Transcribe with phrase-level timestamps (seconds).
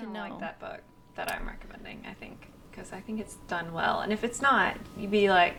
[0.00, 0.34] to gonna know.
[0.34, 0.80] like that book
[1.16, 2.02] that I'm recommending.
[2.08, 5.54] I think because I think it's done well, and if it's not, you'd be like,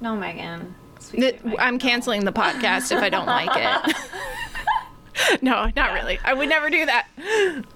[0.00, 3.96] "No, Megan." sweet, Th- Megan, I'm no." canceling the podcast if I don't like it.
[5.42, 6.18] no, not really.
[6.24, 7.06] I would never do that.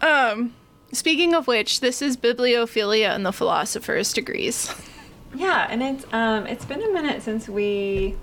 [0.01, 0.55] Um,
[0.92, 4.73] speaking of which, this is Bibliophilia and the Philosopher's Degrees.
[5.34, 8.15] Yeah, and it's um it's been a minute since we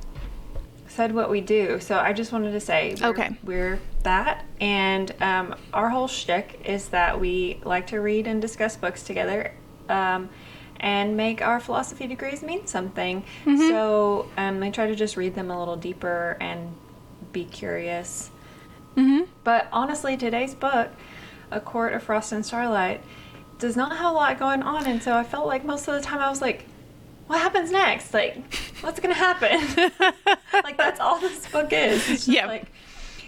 [0.88, 3.30] said what we do, so I just wanted to say we're, Okay.
[3.44, 8.76] we're that, and um, our whole shtick is that we like to read and discuss
[8.76, 9.54] books together,
[9.90, 10.30] um,
[10.80, 13.24] and make our philosophy degrees mean something.
[13.46, 16.76] So um, I try to just read them a little deeper and
[17.32, 18.30] be curious.
[18.96, 19.24] Mm-hmm.
[19.44, 20.90] But honestly, today's book,
[21.52, 23.02] A Court of Frost and Starlight,
[23.60, 24.86] does not have a lot going on.
[24.86, 26.66] And so I felt like most of the time I was like,
[27.28, 28.14] what happens next?
[28.14, 29.60] Like, what's going to happen?
[30.54, 31.98] like, that's all this book is.
[31.98, 32.48] It's just Yep.
[32.48, 32.66] like,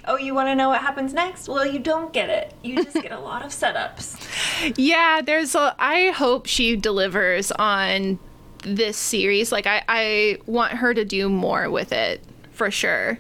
[0.08, 1.48] oh, you want to know what happens next?
[1.48, 2.54] Well, you don't get it.
[2.64, 4.22] You just get a lot of setups.
[4.78, 5.76] Yeah, there's a.
[5.78, 8.20] I hope she delivers on
[8.64, 9.52] this series.
[9.52, 13.20] Like, I, I want her to do more with it for sure.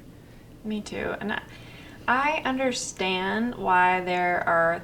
[0.64, 1.14] Me too.
[1.20, 1.42] And I,
[2.08, 4.82] I understand why there are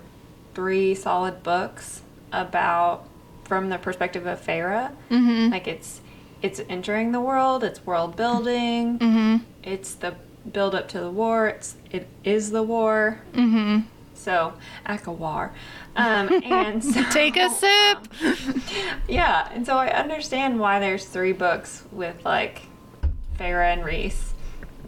[0.53, 3.07] three solid books about
[3.45, 4.91] from the perspective of Feyre.
[5.09, 5.51] Mm-hmm.
[5.51, 6.01] Like it's
[6.41, 9.43] it's entering the world, it's world building, mm-hmm.
[9.63, 10.15] it's the
[10.51, 13.21] build up to the war, it's it is the war.
[13.33, 13.81] Mm-hmm.
[14.13, 14.53] So
[14.85, 15.51] ACOWAR.
[15.95, 18.07] Um, and so, Take a sip.
[19.07, 22.61] yeah, and so I understand why there's three books with like
[23.39, 24.33] Feyre and Rhys,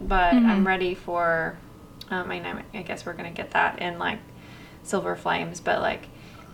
[0.00, 0.46] but Mm-hmm.
[0.46, 1.58] I'm ready for.
[2.10, 4.18] Um, I mean, I guess we're gonna get that in like
[4.82, 6.06] Silver Flames, but like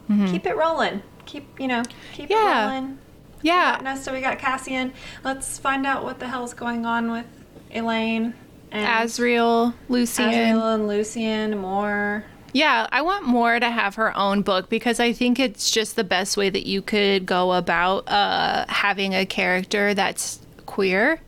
[0.09, 1.03] keep it rolling.
[1.27, 2.33] Keep you know keep Mm-hmm.
[2.33, 2.62] Yeah.
[2.65, 2.99] it rolling.
[3.43, 3.71] Yeah.
[3.71, 4.93] We got Nesta, we got Cassian.
[5.25, 7.27] Let's find out what the hell's going on with
[7.72, 8.34] Elain
[8.73, 10.31] and Azriel, Lucien.
[10.31, 12.25] Azriel and Lucien more.
[12.53, 16.03] Yeah, I want Mor to have her own book because I think it's just the
[16.05, 21.21] best way that you could go about uh, having a character that's queer.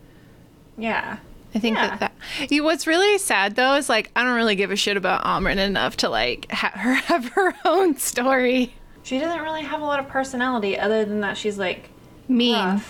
[0.77, 1.19] Yeah.
[1.55, 1.97] I think Yeah.
[1.97, 2.51] that that.
[2.51, 5.59] You, what's really sad though is like I don't really give a shit about Amren
[5.59, 8.75] enough to like have her have her own story.
[9.05, 11.89] She doesn't really have a lot of personality other than that she's like
[12.27, 12.81] Mean.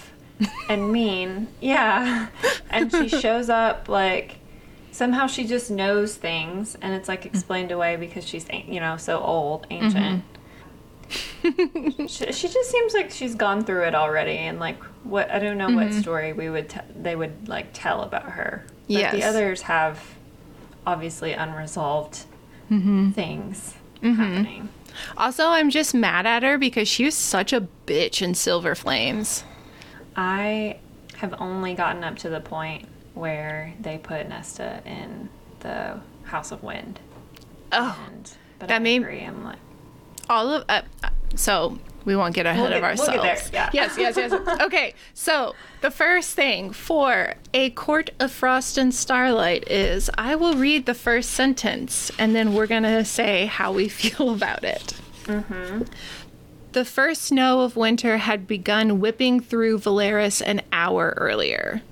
[0.68, 1.48] and mean.
[1.60, 2.28] Yeah.
[2.70, 4.36] And she shows up like
[4.92, 7.76] somehow she just knows things and it's like explained mm-hmm.
[7.76, 10.22] away because she's you know so old, ancient.
[11.42, 12.06] Mm-hmm.
[12.06, 15.58] she, she just seems like she's gone through it already and like what I don't
[15.58, 16.00] know what mm-hmm.
[16.00, 18.64] story we would t- they would like tell about her.
[18.86, 19.12] But Yes.
[19.12, 20.00] the others have
[20.86, 22.24] obviously unresolved
[22.68, 24.68] things happening.
[25.16, 29.44] Also, I'm just mad at her because she was such a bitch in Silver Flames.
[30.16, 30.78] I
[31.16, 35.28] have only gotten up to the point where they put Nesta in
[35.60, 37.00] the House of Wind.
[37.72, 39.20] Oh, And but That I made- agree.
[39.24, 39.58] I'm like,
[40.30, 40.82] all of uh,
[41.34, 43.50] so we won't get ahead We'll of get- we'll ourselves.
[43.50, 43.70] there, yeah.
[43.72, 44.32] Yes, yes, yes.
[44.62, 50.54] okay, so the first thing for a court of frost and starlight is I will
[50.54, 54.94] read the first sentence and then we're gonna say how we feel about it.
[55.24, 55.82] Mm-hmm.
[56.72, 61.82] The first snow of winter had begun whipping through Velaris an hour earlier.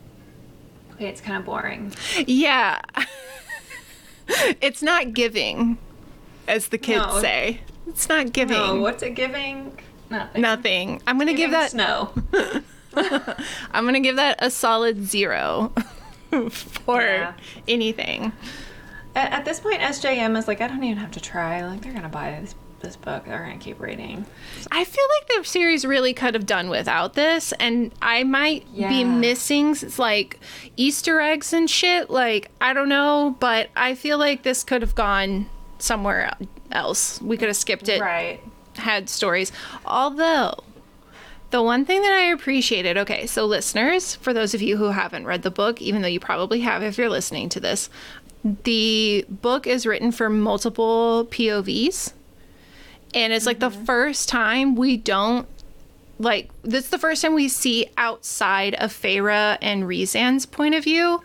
[1.09, 1.93] It's kind of boring.
[2.27, 2.81] Yeah.
[4.29, 5.79] it's not giving,
[6.49, 7.21] as the kids No.
[7.21, 7.61] say.
[7.87, 8.57] It's not giving.
[8.57, 9.79] No, what's it giving?
[10.11, 10.43] Nothing.
[10.43, 11.03] Nothing.
[11.07, 11.71] I'm gonna Giving give that.
[11.71, 12.13] snow.
[13.73, 15.73] I'm gonna give that a solid zero
[16.51, 17.33] for Yeah.
[17.69, 18.33] anything.
[19.15, 21.65] at, at this point, SJM is like, I don't even have to try.
[21.67, 23.25] Like, they're gonna buy this this book.
[23.25, 24.27] They're gonna keep reading.
[24.71, 29.05] I feel like the series really could have done without this, and I might be
[29.05, 30.39] missing like
[30.77, 32.11] Easter eggs and shit.
[32.11, 35.49] Like I don't know, but I feel like this could have gone
[35.79, 36.33] somewhere
[36.73, 37.21] else.
[37.23, 38.01] We could have skipped it.
[38.01, 38.41] Right.
[38.77, 39.53] had stories.
[39.85, 40.63] Although,
[41.51, 45.27] the one thing that I appreciated, okay, so listeners, for those of you who haven't
[45.27, 47.91] read the book, even though you probably have if you're listening to this,
[48.45, 52.13] the book is written for multiple POVs.
[53.15, 53.85] And it's like the mm-hmm.
[53.85, 55.49] first time we don't
[56.19, 60.85] like this is the first time we see outside of Feyre and Rhysand's point of
[60.85, 61.23] view.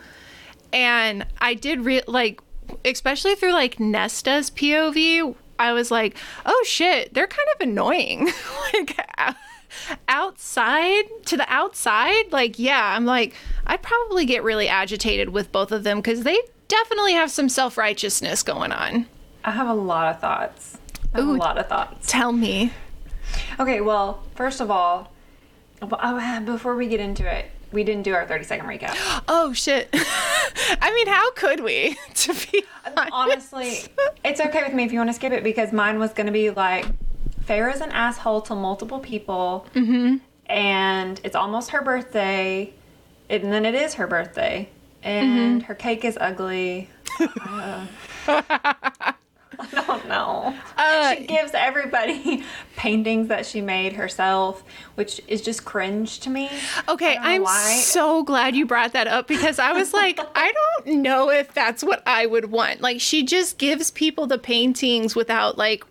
[0.71, 2.41] And I did re- like
[2.83, 8.31] especially through like Nesta's POV, I was like, "Oh shit, they're kind of annoying."
[8.73, 8.99] like
[10.07, 13.35] outside to the outside, like yeah, I'm like
[13.67, 18.43] I'd probably get really agitated with both of them cuz they definitely have some self-righteousness
[18.43, 19.07] going on.
[19.43, 20.77] I have a lot of thoughts.
[21.15, 21.35] I have Ooh.
[21.35, 22.09] a lot of thoughts.
[22.09, 22.71] Tell me.
[23.59, 25.11] Okay, well, first of all,
[25.81, 28.95] oh, before we get into it, we didn't do our 30 second recap.
[29.27, 29.89] Oh shit.
[29.93, 31.97] I mean, how could we?
[32.15, 33.09] to be honest.
[33.11, 33.77] Honestly,
[34.23, 36.31] it's okay with me if you want to skip it because mine was going to
[36.33, 36.85] be like
[37.45, 40.17] Feyre's an asshole to multiple people, Mm-hmm.
[40.47, 42.73] and it's almost her birthday,
[43.29, 44.69] and then it is her birthday,
[45.03, 45.65] and Mm-hmm.
[45.67, 46.89] her cake is ugly.
[48.27, 49.13] Uh,
[49.59, 50.55] I don't know.
[50.77, 52.43] Uh, she gives everybody
[52.75, 54.63] paintings that she made herself,
[54.95, 56.49] which is just cringe to me.
[56.87, 57.75] Okay, I'm why.
[57.77, 61.83] so glad you brought that up because I was like, I don't know if that's
[61.83, 62.81] what I would want.
[62.81, 65.83] Like, she just gives people the paintings without like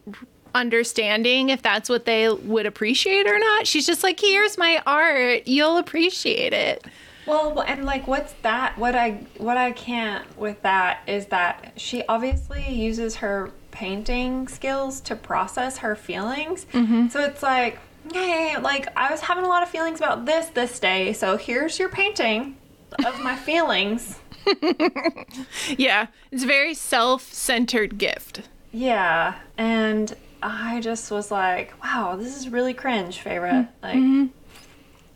[0.55, 3.67] understanding if that's what they would appreciate or not.
[3.67, 6.85] She's just like, here's my art, you'll appreciate it.
[7.27, 8.77] Well, and like, what's that?
[8.79, 15.01] What I what I can't with that is that she obviously uses her painting skills
[15.03, 16.67] to process her feelings.
[16.73, 17.09] Mm-hmm.
[17.09, 17.79] So it's like,
[18.13, 21.79] hey, like I was having a lot of feelings about this this day, so here's
[21.79, 22.57] your painting
[23.05, 24.21] of my feelings.
[25.79, 28.43] Yeah, it's a very self centered gift.
[28.73, 33.53] Yeah, and I just was like, wow, this is really cringe, favorite.
[33.53, 33.85] Mm-hmm.
[33.85, 34.27] Like, mm-hmm.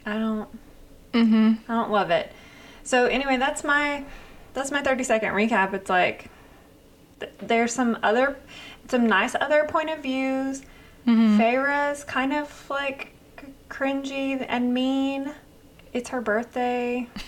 [0.07, 0.49] I don't,
[1.15, 2.33] I don't love it.
[2.85, 4.05] So anyway, that's my,
[4.55, 5.73] that's my thirty second recap.
[5.75, 6.31] It's like,
[7.21, 8.37] th- there's some other,
[8.89, 10.63] some nice other point of views.
[11.05, 13.13] Feyre's kind of like
[13.71, 15.33] cringy and mean.
[15.95, 17.09] It's her birthday.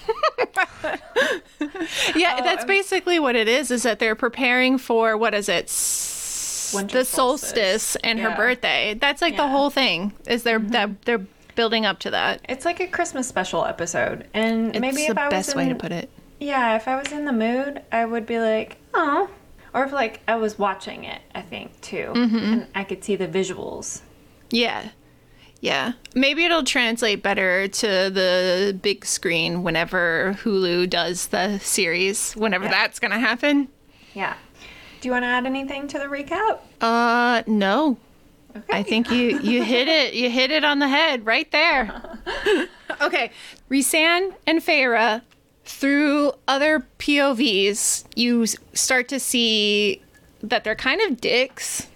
[2.14, 3.70] Yeah, Oh, that's I'm- basically what it is.
[3.70, 5.64] Is that they're preparing for what is it?
[5.66, 7.08] S- the solstice.
[7.08, 8.94] solstice and her birthday.
[8.94, 9.44] That's like the Yeah.
[9.48, 9.52] Mm-hmm.
[9.52, 10.12] whole thing.
[10.26, 11.26] Is they're that they're
[11.60, 12.40] building up to that.
[12.48, 15.50] It's like a Christmas special episode, and It's maybe the if I was the best
[15.52, 16.08] in, way to put it.
[16.38, 19.28] Yeah, if I was in the mood, I would be like, oh.
[19.74, 22.36] Or if like I was watching it, I think too, Mm-hmm.
[22.36, 24.00] and I could see the visuals.
[24.50, 24.88] Yeah.
[25.60, 25.92] Yeah.
[26.14, 32.70] Maybe it'll translate better to the big screen whenever Hulu does the series, whenever Yeah.
[32.70, 33.68] that's going to happen.
[34.14, 34.34] Yeah.
[35.02, 36.60] Do you want to add anything to the recap?
[36.80, 37.98] Uh, no.
[38.56, 38.78] Okay.
[38.78, 40.14] I think you you hit it.
[40.14, 42.18] You hit it on the head right there.
[43.00, 43.30] okay.
[43.70, 45.22] Rhysand and Feyre
[45.64, 50.02] through other POVs, you start to see
[50.42, 51.86] that they're kind of dicks.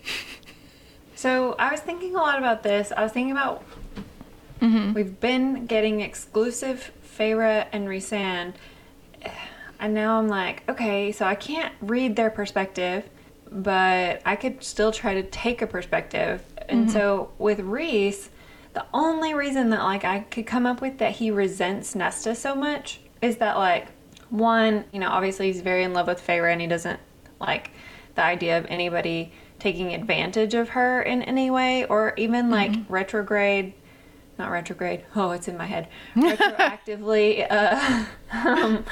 [1.16, 2.92] So I was thinking a lot about this.
[2.96, 3.64] I was thinking about
[4.60, 4.92] mm-hmm.
[4.92, 8.54] we've been getting exclusive Feyre and Rhysand,
[9.80, 13.08] and now I'm like, okay, so I can't read their perspective,
[13.54, 16.42] but I could still try to take a perspective.
[16.68, 16.92] And mm-hmm.
[16.92, 18.28] so with Rhys,
[18.72, 22.56] the only reason that like I could come up with that he resents Nesta so
[22.56, 23.86] much is that like
[24.30, 26.98] one, you know, obviously he's very in love with Feyre and he doesn't
[27.40, 27.70] like
[28.16, 32.92] the idea of anybody taking advantage of her in any way or even like mm-hmm.
[32.92, 33.72] retrograde
[34.38, 35.04] not retrograde.
[35.14, 35.88] Oh it's in my head.
[36.16, 38.84] Retroactively uh, um,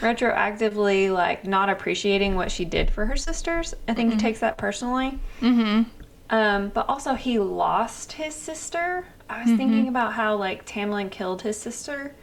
[0.00, 3.74] retroactively like not appreciating what she did for her sisters.
[3.88, 5.18] I think he takes that personally.
[5.40, 5.82] Mm-hmm.
[6.30, 9.06] um, but also he lost his sister.
[9.30, 12.14] I was thinking about how like tamlin killed his sister.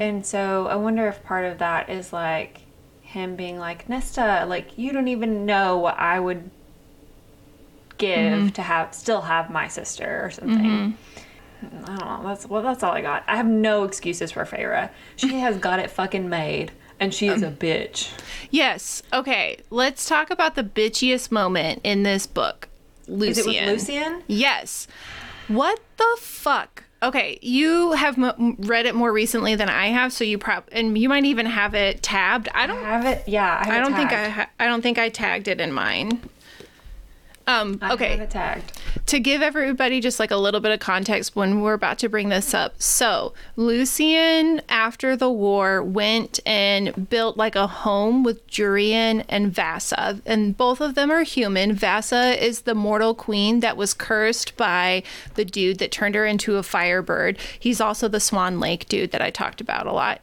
[0.00, 2.60] And so i wonder if part of that is like
[3.02, 6.50] him being like nesta like you don't even know what i would
[7.96, 10.96] give to have still have my sister or something
[11.62, 12.20] I don't know.
[12.24, 12.62] That's well.
[12.62, 13.24] That's all I got.
[13.26, 14.90] I have no excuses for Feyre.
[15.16, 18.10] She has got it fucking made, and she is a bitch.
[18.50, 19.02] Yes.
[19.12, 19.58] Okay.
[19.70, 22.68] Let's talk about the bitchiest moment in this book.
[23.06, 23.30] Lucien.
[23.30, 24.22] Is it with Lucien?
[24.26, 24.86] Yes.
[25.48, 26.84] What the fuck?
[27.00, 30.98] Okay, you have m- read it more recently than I have, so you prob and
[30.98, 32.48] you might even have it tabbed.
[32.52, 32.82] I I don't.
[32.82, 33.22] have it.
[33.28, 34.28] Yeah, I, have I don't think I.
[34.28, 36.20] Ha- I don't think I tagged it in mine.
[37.48, 37.78] Um.
[37.82, 38.72] Okay have it tagged.
[39.06, 42.28] to give everybody just like a little bit of context when we're about to bring
[42.28, 42.80] this up.
[42.80, 50.20] So, Lucien, after the war, went and built like a home with Jurian and Vassa,
[50.26, 51.72] and both of them are human.
[51.72, 55.02] Vassa is the mortal queen that was cursed by
[55.34, 57.38] the dude that turned her into a firebird.
[57.58, 60.22] He's also the Swan Lake dude that I talked about a lot.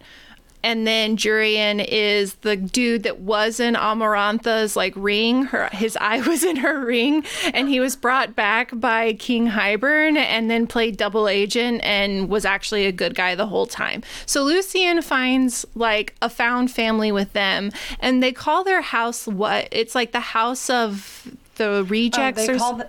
[0.66, 5.44] And then Jurian is the dude that was in Amarantha's like ring.
[5.44, 10.18] Her his eye was in her ring, and he was brought back by King Hybern,
[10.18, 14.02] and then played double agent and was actually a good guy the whole time.
[14.26, 19.68] So Lucien finds like a found family with them, and they call their house what?
[19.72, 22.42] It's like the house of the rejects.
[22.42, 22.88] Oh, they or call the,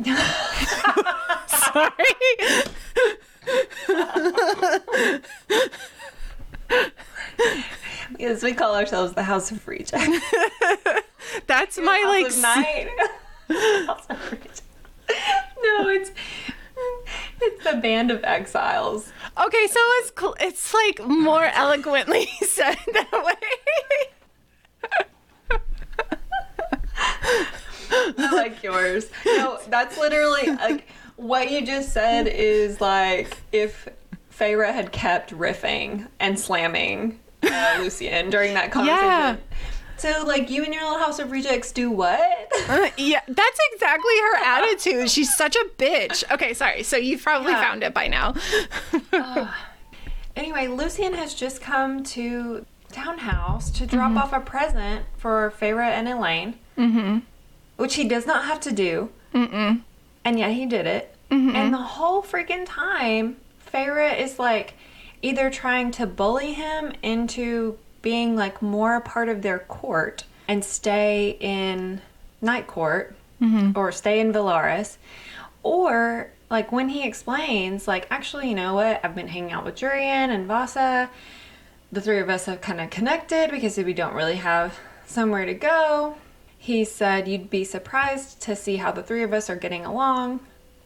[1.46, 1.92] sorry.
[8.18, 10.10] yes, we call ourselves the House of Reject.
[11.46, 12.88] That's my like of s- Night.
[13.86, 14.62] House of Reject.
[15.62, 16.10] No, it's
[17.40, 19.12] it's the Band of Exiles.
[19.42, 23.34] Okay, so it's cl- it's like more eloquently said that way.
[27.90, 29.10] I like yours.
[29.24, 33.88] No, that's literally like What you just said is like if
[34.38, 39.06] Feyre had kept riffing and slamming uh, Lucien during that conversation.
[39.06, 39.36] Yeah.
[39.96, 42.20] So, like, you and your little house of rejects do what?
[42.68, 45.08] Uh, yeah, that's exactly her attitude.
[45.10, 46.24] She's such a bitch.
[46.32, 46.82] Okay, sorry.
[46.82, 47.60] So you've probably Yeah.
[47.62, 48.34] found it by now.
[50.36, 54.18] Anyway, Lucien has just come to townhouse to drop Mm-hmm.
[54.18, 57.18] off a present for Feyre and Elain, mm-hmm.
[57.76, 59.82] which he does not have to do, Mm-mm.
[60.24, 61.14] and yet he did it.
[61.30, 61.54] Mm-hmm.
[61.54, 63.36] And the whole freaking time,
[63.74, 64.74] Feyre is like
[65.20, 70.64] either trying to bully him into being like more a part of their court and
[70.64, 72.00] stay in
[72.40, 73.76] night court mm-hmm.
[73.76, 74.98] or stay in Velaris,
[75.62, 79.00] or like when he explains, like, actually, you know what?
[79.02, 81.10] I've been hanging out with Jurian and Vassa.
[81.90, 85.54] The three of us have kind of connected because we don't really have somewhere to
[85.54, 86.16] go.
[86.58, 90.40] He said you'd be surprised to see how the three of us are getting along.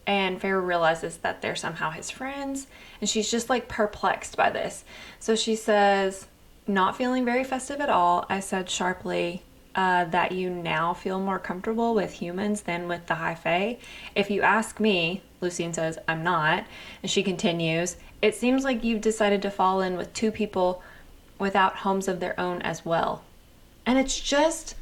[0.09, 2.67] And Feyre realizes that they're somehow his friends.
[3.01, 4.85] And she's just like perplexed by this.
[5.21, 6.27] So she says,
[6.67, 8.25] not feeling very festive at all.
[8.31, 9.43] I said sharply,
[9.75, 13.77] uh, that you now feel more comfortable with humans than with the high fae.
[14.15, 16.65] If you ask me, Lucien says, I'm not.
[17.03, 20.83] And she continues, It seems like you've decided to fall in with two people
[21.39, 23.25] without homes of their own as well.
[23.85, 24.75] And it's just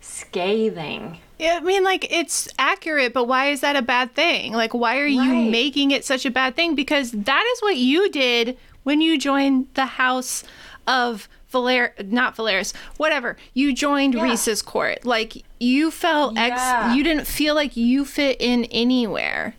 [0.00, 1.18] scathing.
[1.40, 4.52] I mean, like, it's accurate, but why is that a bad thing?
[4.52, 6.74] Like, why are you making it such a bad thing?
[6.74, 10.42] Because that is what you did when you joined the house
[10.86, 13.36] of Valer, not Velaris, whatever.
[13.54, 14.22] You joined Yeah.
[14.22, 15.04] Rhys's court.
[15.04, 16.86] Like, you felt Yeah.
[16.86, 19.54] ex, you didn't feel like you fit in anywhere.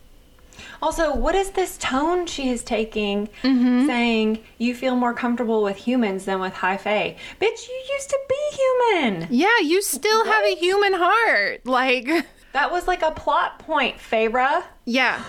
[0.82, 3.86] Also, what is this tone she is taking mm-hmm.
[3.86, 7.16] saying you feel more comfortable with humans than with high fae?
[7.40, 9.26] Bitch, you used to be human.
[9.30, 11.60] Yeah, you still have a human heart.
[11.70, 12.08] Like,
[12.52, 14.64] That was like a plot point, Feyre.
[14.84, 15.24] yeah,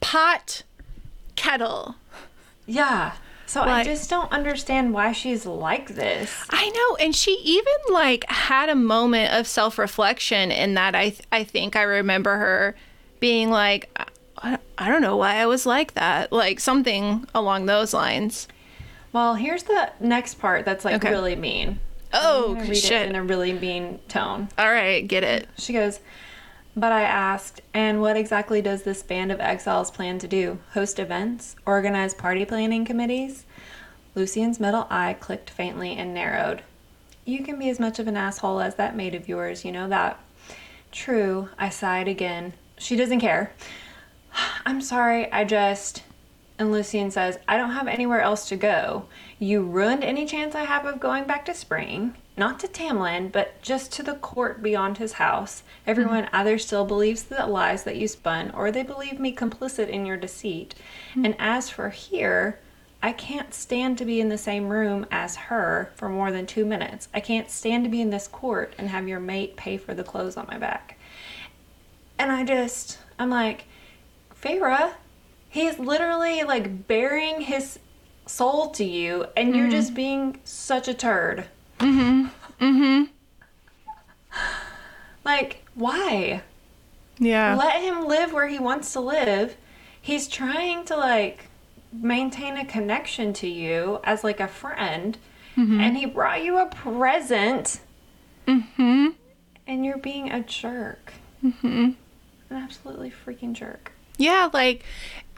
[0.00, 0.62] pot,
[1.36, 1.96] kettle.
[2.66, 3.12] Yeah.
[3.46, 6.34] So I just don't understand why she's like this.
[6.48, 10.94] I know, and she even like had a moment of self reflection in that.
[10.94, 12.74] I th- I think I remember her
[13.20, 13.90] being like,
[14.42, 18.48] I, I don't know why I was like that, like something along those lines.
[19.12, 21.10] Well, here's the next part that's like Okay.
[21.10, 21.78] really mean.
[22.12, 22.92] Oh read shit!
[22.92, 24.48] it in a really mean tone.
[24.58, 25.48] All right, get it.
[25.56, 26.00] She goes,
[26.76, 30.58] But I asked, and what exactly does this band of exiles plan to do?
[30.72, 31.56] Host events?
[31.66, 33.44] Organize party planning committees?
[34.14, 36.62] Lucien's middle eye clicked faintly and narrowed.
[37.24, 39.88] You can be as much of an asshole as that maid of yours, you know
[39.88, 40.18] that.
[40.90, 42.52] True, I sighed again.
[42.76, 43.52] She doesn't care.
[44.66, 46.02] I'm sorry, I just.
[46.58, 49.06] And Lucien says, I don't have anywhere else to go.
[49.38, 52.14] You ruined any chance I have of going back to spring.
[52.36, 55.62] Not to Tamlin, but just to the court beyond his house.
[55.86, 56.36] Everyone mm-hmm.
[56.36, 60.16] either still believes the lies that you spun, or they believe me complicit in your
[60.16, 60.74] deceit.
[61.10, 61.24] Mm-hmm.
[61.26, 62.58] And as for here,
[63.02, 66.64] I can't stand to be in the same room as her for more than two
[66.64, 67.08] minutes.
[67.12, 70.04] I can't stand to be in this court and have your mate pay for the
[70.04, 70.98] clothes on my back.
[72.18, 73.64] And I just, I'm like,
[74.42, 74.92] Feyre,
[75.48, 77.78] he's literally like bearing his
[78.26, 81.46] soul to you, and you're just being such a turd.
[81.78, 82.26] Mm-hmm.
[82.64, 83.04] Mm-hmm.
[85.24, 86.42] like, why?
[87.18, 87.54] Yeah.
[87.56, 89.56] Let him live where he wants to live.
[90.00, 91.46] He's trying to like
[91.92, 95.18] maintain a connection to you as like a friend,
[95.56, 97.80] and he brought you a present.
[98.48, 99.08] Mm-hmm.
[99.66, 101.12] And you're being a jerk.
[101.44, 101.90] Mm-hmm.
[102.50, 103.92] An absolutely freaking jerk.
[104.18, 104.84] Yeah, like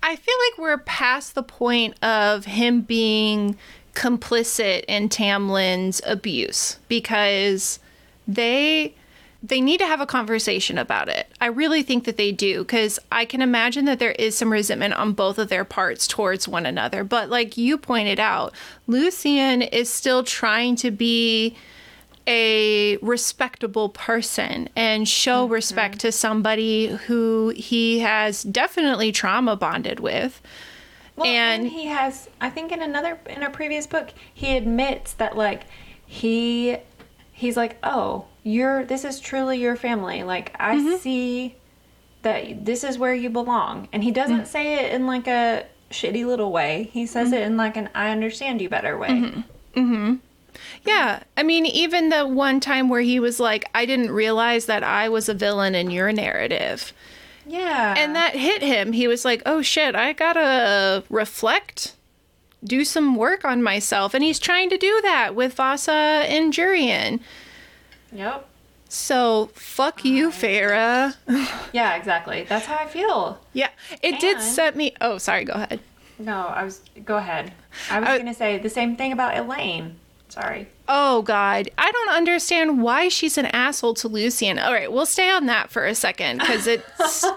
[0.03, 3.57] I feel like we're past the point of him being
[3.95, 7.79] complicit in Tamlin's abuse because
[8.27, 8.95] they
[9.43, 11.31] they need to have a conversation about it.
[11.39, 14.95] I really think that they do cuz I can imagine that there is some resentment
[14.95, 17.05] on both of their parts towards one another.
[17.05, 18.55] But like you pointed out,
[18.87, 21.57] Lucien is still trying to be
[22.27, 25.53] a respectable person and show mm-hmm.
[25.53, 30.41] respect to somebody who he has definitely trauma bonded with.
[31.17, 35.15] Well, and, And- he has, I think, in another in a previous book, he admits
[35.15, 35.65] that like
[36.07, 36.77] he
[37.33, 40.23] he's like, oh, you're this is truly your family.
[40.23, 40.97] Like I mm-hmm.
[40.97, 41.57] see
[42.23, 44.47] that this is where you belong, and he doesn't mm.
[44.47, 46.91] say it in like a shitty little way.
[46.93, 47.35] He says mm-hmm.
[47.35, 49.45] it in like an I understand you better way.
[50.85, 54.83] Yeah, I mean, even the one time where he was like, I didn't realize that
[54.83, 56.93] I was a villain in your narrative.
[57.47, 58.93] Yeah, And that hit him.
[58.93, 61.95] He was like, oh shit, I gotta reflect,
[62.65, 64.15] do some work on myself.
[64.15, 67.21] And he's trying to do that with Vassa and Jurian.
[68.13, 68.49] yep.
[68.89, 71.15] So fuck you, Feyre.
[71.73, 72.45] Yeah, exactly.
[72.49, 73.41] That's how I feel.
[73.53, 73.71] yeah,
[74.03, 74.95] it did set me.
[75.01, 75.45] Oh, sorry.
[75.45, 75.81] Go ahead.
[76.19, 76.81] No, I was.
[77.05, 77.53] Go ahead.
[77.91, 79.97] I was I- gonna say the same thing about Elain.
[80.35, 80.67] Sorry.
[80.89, 84.59] Oh God, I don't understand why she's an asshole to Lucien.
[84.59, 86.85] All right, we'll stay on that for a second because it's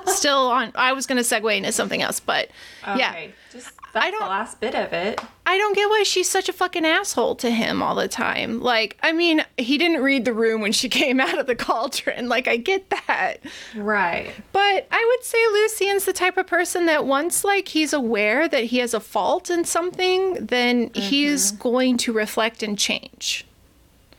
[0.17, 0.71] still on.
[0.73, 2.49] I was going to segue into something else, but
[2.83, 5.21] yeah, Just that's don't- the last bit of it.
[5.45, 8.59] I don't get why she's such a fucking asshole to him all the time.
[8.61, 12.27] Like, I mean, he didn't read the room when she came out of the cauldron.
[12.27, 13.37] Like, I get that.
[13.73, 14.33] Right.
[14.51, 18.65] But I would say Lucien's the type of person that once like he's aware that
[18.65, 21.61] he has a fault in something, then he's mm-hmm.
[21.61, 23.45] going to reflect and change.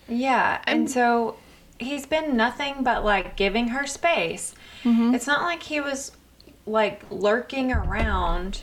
[0.08, 1.36] Yeah, and so
[1.78, 4.54] he's been nothing but like giving her space.
[4.82, 5.14] Mm-hmm.
[5.14, 6.12] It's not like he was
[6.66, 8.62] like lurking around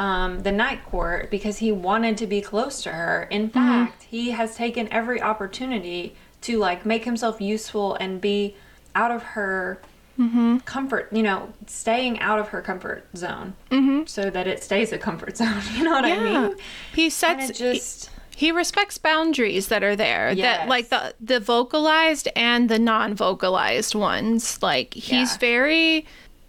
[0.00, 3.28] um, the night court because he wanted to be close to her.
[3.30, 3.52] In mm-hmm.
[3.52, 8.56] fact, he has taken every opportunity to like make himself useful and be
[8.94, 9.80] out of her
[10.18, 10.56] mm-hmm.
[10.60, 14.06] comfort, you know, staying out of her comfort zone mm-hmm.
[14.06, 15.60] so that it stays a comfort zone.
[15.74, 16.56] You know what I mean?
[16.94, 18.08] he sets just.
[18.34, 20.60] he respects boundaries that are there yes.
[20.60, 25.38] that like the the vocalized and the non-vocalized ones like he's Yeah.
[25.38, 26.06] very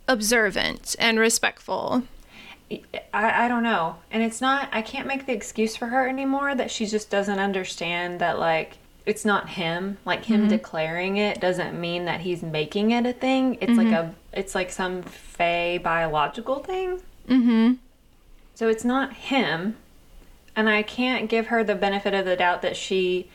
[0.08, 2.03] observant and respectful
[3.13, 3.97] I, I don't know.
[4.11, 7.39] And it's not, I can't make the excuse for her anymore that she just doesn't
[7.39, 9.97] understand that, like, it's not him.
[10.05, 13.57] Like, him declaring it doesn't mean that he's making it a thing.
[13.60, 17.01] It's like a, it's like some fey biological thing.
[17.27, 17.73] Mm-hmm.
[18.55, 19.75] So it's not him.
[20.55, 23.29] And I can't give her the benefit of the doubt that she,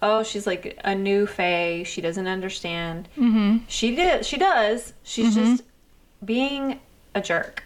[0.00, 1.82] oh, she's like a new fae.
[1.84, 3.08] She doesn't understand.
[3.16, 3.64] Mm-hmm.
[3.66, 4.92] She did, she does.
[5.02, 5.64] She's just
[6.24, 6.78] being
[7.14, 7.64] a jerk.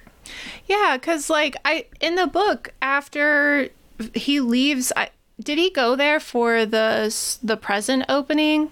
[0.67, 3.69] Yeah because like i in the book after
[4.15, 8.71] he leaves I, did he go there for the the present opening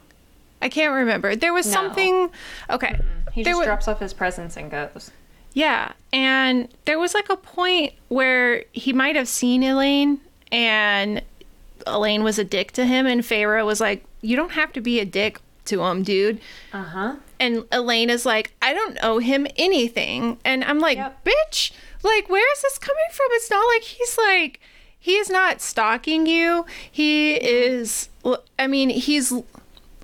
[0.62, 1.72] i can't remember there was No.
[1.72, 2.30] something
[2.68, 3.00] okay
[3.32, 5.10] He There just drops off his presents and goes.
[5.52, 10.20] Yeah, and there was like a point where he might have seen Elain,
[10.52, 11.22] and
[11.86, 15.00] Elain was a dick to him, and Feyre was like, "You don't have to be
[15.00, 16.40] a dick to him, dude."
[16.72, 17.14] Uh huh.
[17.40, 21.24] And Elain is like, "I don't owe him anything," and I'm like, Yep.
[21.24, 21.72] "Bitch,
[22.04, 23.26] like, where is this coming from?
[23.32, 24.60] It's not like he's like."
[25.02, 26.66] He is not stalking you.
[26.92, 28.10] He is,
[28.58, 29.32] I mean, he's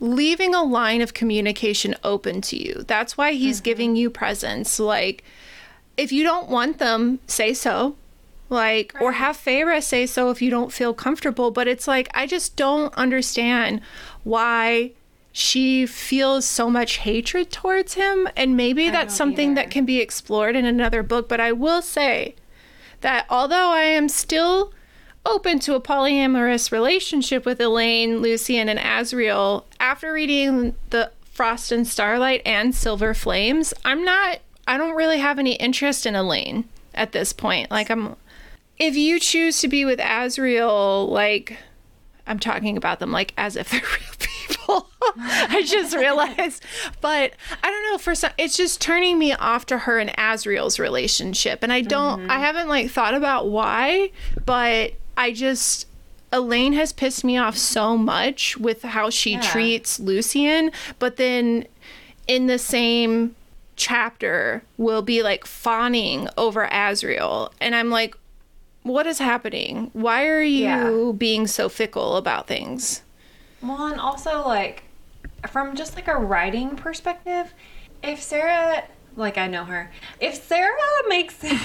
[0.01, 2.83] leaving a line of communication open to you.
[2.87, 3.65] That's why he's mm-hmm.
[3.65, 4.79] giving you presents.
[4.79, 5.23] Like,
[5.99, 7.97] if you don't want them, say so.
[8.49, 11.51] Like, or have Feyre say so if you don't feel comfortable.
[11.51, 13.83] But it's like, I just don't understand
[14.25, 14.93] why
[15.39, 18.27] she feels so much hatred towards him.
[18.37, 21.29] And maybe that's something that can be explored in another book.
[21.29, 22.37] But I will say
[23.03, 24.73] that although I am still
[25.27, 31.87] open to a polyamorous relationship with Elain, Lucien, and Azriel, after reading the Frost and
[31.87, 37.13] Starlight and Silver Flames, I'm not, I don't really have any interest in Elain at
[37.13, 37.71] this point.
[37.71, 38.17] Like, I'm,
[38.79, 41.59] if you choose to be with Azriel, like,
[42.27, 44.91] I'm talking about them like as if they're real people.
[45.19, 46.65] I just realized,
[47.01, 47.99] but I don't know.
[47.99, 52.23] For some, it's just turning me off to her and Azriel's relationship, and I don't.
[52.31, 52.43] I mm-hmm.
[52.43, 54.11] haven't like thought about why,
[54.45, 55.87] but I just
[56.33, 59.41] Elain has pissed me off so much with how she Yeah.
[59.41, 61.67] treats Lucien, but then
[62.27, 63.35] in the same
[63.77, 68.17] chapter will be like fawning over Azriel, and I'm like,
[68.87, 69.91] what is happening?
[69.93, 71.13] Why are you Yeah.
[71.17, 73.03] being so fickle about things?
[73.63, 74.85] Well, and also like
[75.49, 77.53] from just like a writing perspective,
[78.03, 78.85] if Sarah,
[79.17, 80.77] like I know her, if Sarah
[81.09, 81.61] makes it,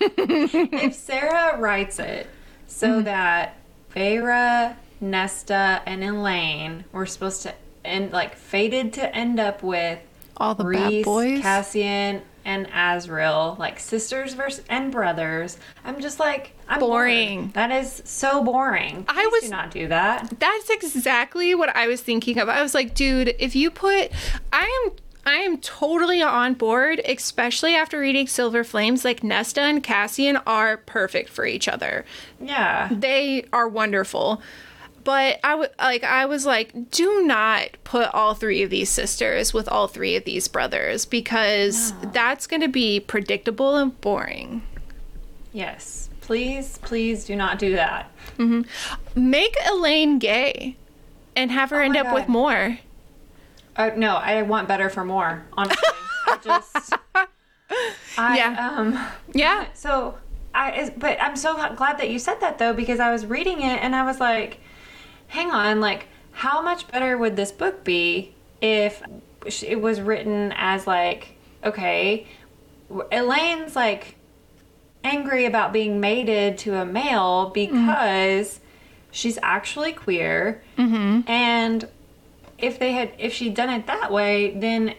[0.00, 2.28] if Sarah writes it
[2.66, 3.04] so mm-hmm.
[3.04, 3.56] that
[3.94, 9.98] Feyre, Nesta, and Elain were supposed to end like fated to end up with
[10.36, 11.40] All the bad Rhys, boys.
[11.40, 15.58] Cassian, and Azriel, like sisters versus and brothers.
[15.84, 16.90] I'm just like I'm bored.
[16.90, 17.50] Boring.
[17.54, 19.04] That is so boring.
[19.08, 20.32] I Please was- do not do that.
[20.38, 22.48] That's exactly what I was thinking of.
[22.48, 24.10] I was like, dude, if you put
[24.52, 24.92] I am
[25.26, 29.06] I am totally on board, especially after reading Silver Flames.
[29.06, 32.04] Like Nesta and Cassian are perfect for each other.
[32.38, 32.88] Yeah.
[32.92, 34.42] They are wonderful.
[35.04, 39.52] But I would like I was like, do not put all three of these sisters
[39.52, 44.62] with all three of these brothers because that's going to be predictable and boring.
[45.52, 46.08] Yes.
[46.22, 48.10] Please, please do not do that.
[49.14, 50.76] Make Elain gay
[51.36, 52.78] and have her Oh end up with Mor.
[53.76, 55.44] Uh, no, I want better for Mor.
[55.52, 55.82] Honestly,
[56.26, 56.92] I just,
[58.16, 58.72] I, Yeah.
[58.74, 58.98] Um,
[59.34, 59.66] Yeah.
[59.74, 60.16] so
[60.54, 63.82] I, but I'm so glad that you said that though because I was reading it
[63.82, 64.60] and I was like,
[65.34, 69.02] hang on, like how much better would this book be if
[69.62, 72.26] it was written as like, okay,
[73.10, 74.14] Elain's like
[75.02, 78.64] angry about being mated to a male because mm-hmm.
[79.10, 80.62] she's actually queer.
[80.78, 81.28] Mm-hmm.
[81.28, 81.88] And
[82.58, 84.94] if they had, if she'd done it that way, then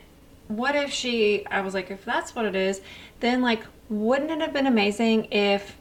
[0.50, 2.82] what if she, I was like, if that's what it is,
[3.22, 5.78] then like, wouldn't it have been amazing if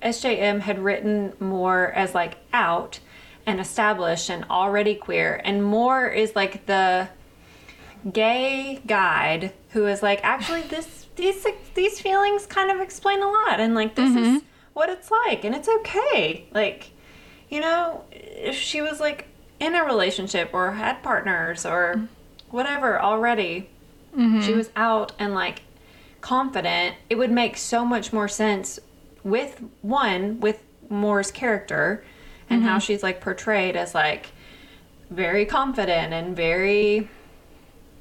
[0.00, 3.00] SJM had written Mor as like out
[3.46, 7.08] and established and already queer, and Mor is like the
[8.12, 13.60] gay guide who is like, actually, this these these feelings kind of explain a lot,
[13.60, 14.36] and like this mm-hmm.
[14.36, 16.46] is what it's like, and it's okay.
[16.52, 16.90] Like,
[17.48, 19.26] you know, if she was like
[19.60, 22.08] in a relationship or had partners or
[22.50, 23.68] whatever already,
[24.16, 24.40] mm-hmm.
[24.40, 25.62] she was out and like
[26.20, 28.80] confident, it would make so much more sense
[29.22, 32.04] with one with Mor's character
[32.48, 32.68] and mm-hmm.
[32.68, 34.28] how she's like portrayed as like
[35.10, 37.08] very confident and very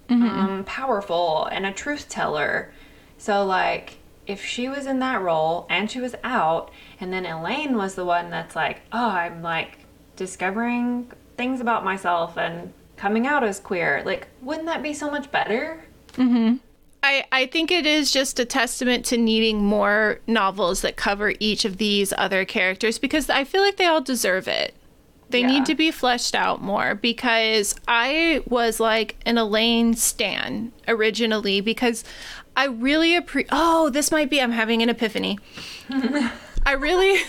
[0.10, 0.24] mm-hmm.
[0.24, 2.72] um, powerful and a truth teller.
[3.18, 7.76] So like if she was in that role and she was out and then Elain
[7.78, 9.80] was the one that's like, "Oh, I'm like
[10.16, 15.32] discovering things about myself and coming out as queer." Like, wouldn't that be so much
[15.32, 15.84] better?
[16.14, 16.60] Mhm.
[17.04, 21.66] I, I think it is just a testament to needing more novels that cover each
[21.66, 24.74] of these other characters because I feel like they all deserve it.
[25.30, 25.48] They yeah.
[25.48, 32.06] need to be fleshed out more because I was like an Elain Stan originally because
[32.56, 33.50] I really appreciate.
[33.52, 34.40] Oh, this might be.
[34.40, 35.40] I'm having an epiphany.
[36.66, 37.20] I really,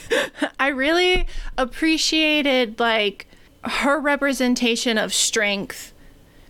[0.58, 3.28] I really appreciated like
[3.64, 5.92] her representation of strength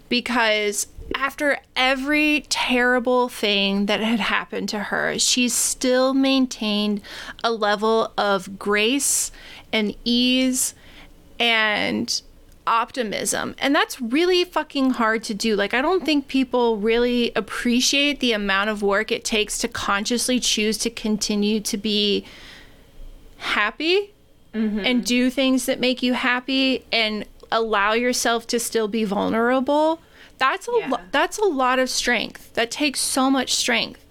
[0.08, 7.00] because after every terrible thing that had happened to her, she still maintained
[7.42, 9.32] a level of grace
[9.72, 10.74] and ease
[11.38, 12.22] and
[12.66, 13.54] optimism.
[13.58, 15.56] And that's really fucking hard to do.
[15.56, 20.38] Like, I don't think people really appreciate the amount of work it takes to consciously
[20.38, 22.24] choose to continue to be
[23.38, 24.12] happy
[24.54, 24.80] mm-hmm.
[24.80, 30.00] and do things that make you happy and allow yourself to still be vulnerable
[30.42, 30.88] that's a yeah.
[30.88, 32.52] lo- that's a lot of strength.
[32.54, 34.04] That takes so much strength.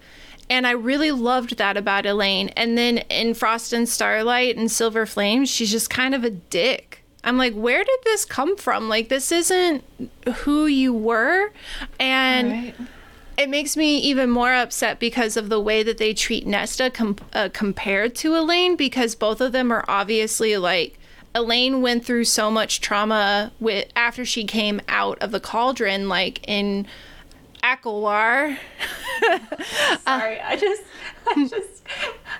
[0.48, 2.48] And I really loved that about Elain.
[2.50, 7.04] And then in Frost and Starlight and Silver Flames, she's just kind of a dick.
[7.22, 8.88] I'm like, where did this come from?
[8.88, 9.84] Like, this isn't
[10.36, 11.52] who you were.
[12.00, 12.74] And right.
[13.38, 17.16] it makes me even more upset because of the way that they treat Nesta com-
[17.32, 20.98] uh, compared to Elain, because both of them are obviously like
[21.34, 26.46] Elain went through so much trauma with after she came out of the cauldron, like
[26.46, 26.86] in
[27.62, 28.58] ACOWAR.
[30.04, 30.82] Sorry, uh, I just,
[31.26, 31.82] I just,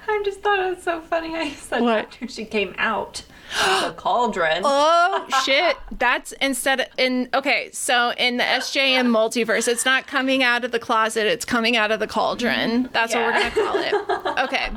[0.08, 1.34] I just thought it was so funny.
[1.34, 2.06] I said what?
[2.06, 3.22] after she came out
[3.64, 4.62] of the cauldron.
[4.64, 5.76] Oh shit!
[5.98, 7.70] That's instead of in okay.
[7.72, 11.92] So in the SJM multiverse, it's not coming out of the closet; it's coming out
[11.92, 12.88] of the cauldron.
[12.92, 13.26] That's yeah.
[13.26, 14.44] what we're gonna call it.
[14.44, 14.70] Okay.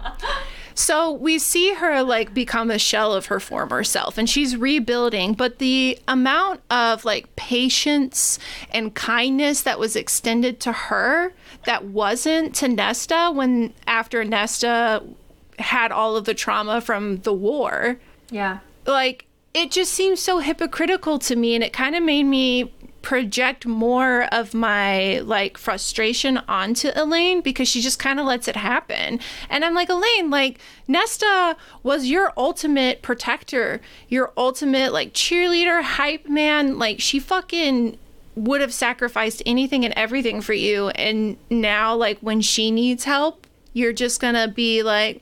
[0.75, 5.33] So we see her like become a shell of her former self and she's rebuilding,
[5.33, 8.37] but the amount of like patience
[8.71, 11.33] and kindness that was extended to her
[11.63, 15.01] that wasn't to Nesta when after Nesta
[15.57, 17.97] had all of the trauma from the war.
[18.29, 18.59] Yeah.
[18.85, 22.73] Like it just seems so hypocritical to me and it kind of made me
[23.05, 28.55] project more of my like frustration onto Elain because she just kind of lets it
[28.55, 29.19] happen.
[29.47, 36.27] And I'm like, Elain, like Nesta was your ultimate protector, your ultimate like cheerleader, hype
[36.27, 36.79] man.
[36.79, 37.97] Like she fucking
[38.35, 40.89] would have sacrificed anything and everything for you.
[40.89, 45.21] And now, like, when she needs help, you're just gonna be like,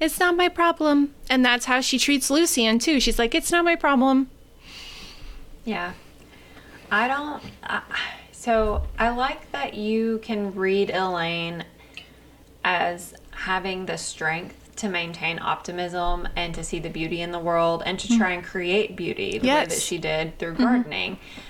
[0.00, 1.14] it's not my problem.
[1.28, 3.00] And that's how she treats Lucien, too.
[3.00, 4.30] She's like, it's not my problem.
[5.64, 5.92] Yeah.
[6.90, 7.42] I don't.
[7.62, 7.80] Uh,
[8.32, 11.64] so I like that you can read Elain
[12.64, 17.82] as having the strength to maintain optimism and to see the beauty in the world
[17.86, 19.68] and to try and create beauty the yes.
[19.68, 20.62] way that she did through mm-hmm.
[20.62, 21.12] gardening.
[21.12, 21.40] Mm-hmm.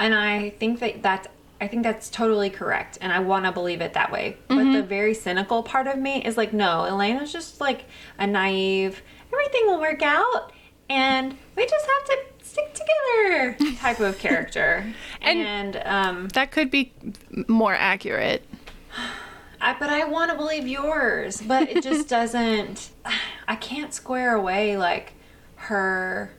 [0.00, 1.28] And I think that that's
[1.60, 4.36] I think that's totally correct, and I want to believe it that way.
[4.48, 4.56] Mm-hmm.
[4.56, 7.84] But the very cynical part of me is like, no, Elena's just like
[8.18, 9.00] a naive.
[9.32, 10.52] Everything will work out,
[10.90, 14.84] and we just have to stick together type of character.
[15.20, 16.92] and, and um, that could be
[17.48, 18.44] more accurate.
[19.60, 22.90] I, but I want to believe yours, but it just doesn't.
[23.48, 25.14] I can't square away like
[25.56, 26.32] her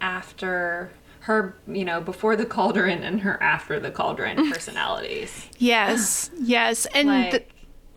[0.00, 5.48] after her, you know, before the cauldron and her after the cauldron personalities.
[5.58, 7.42] yes, yes, and like, the,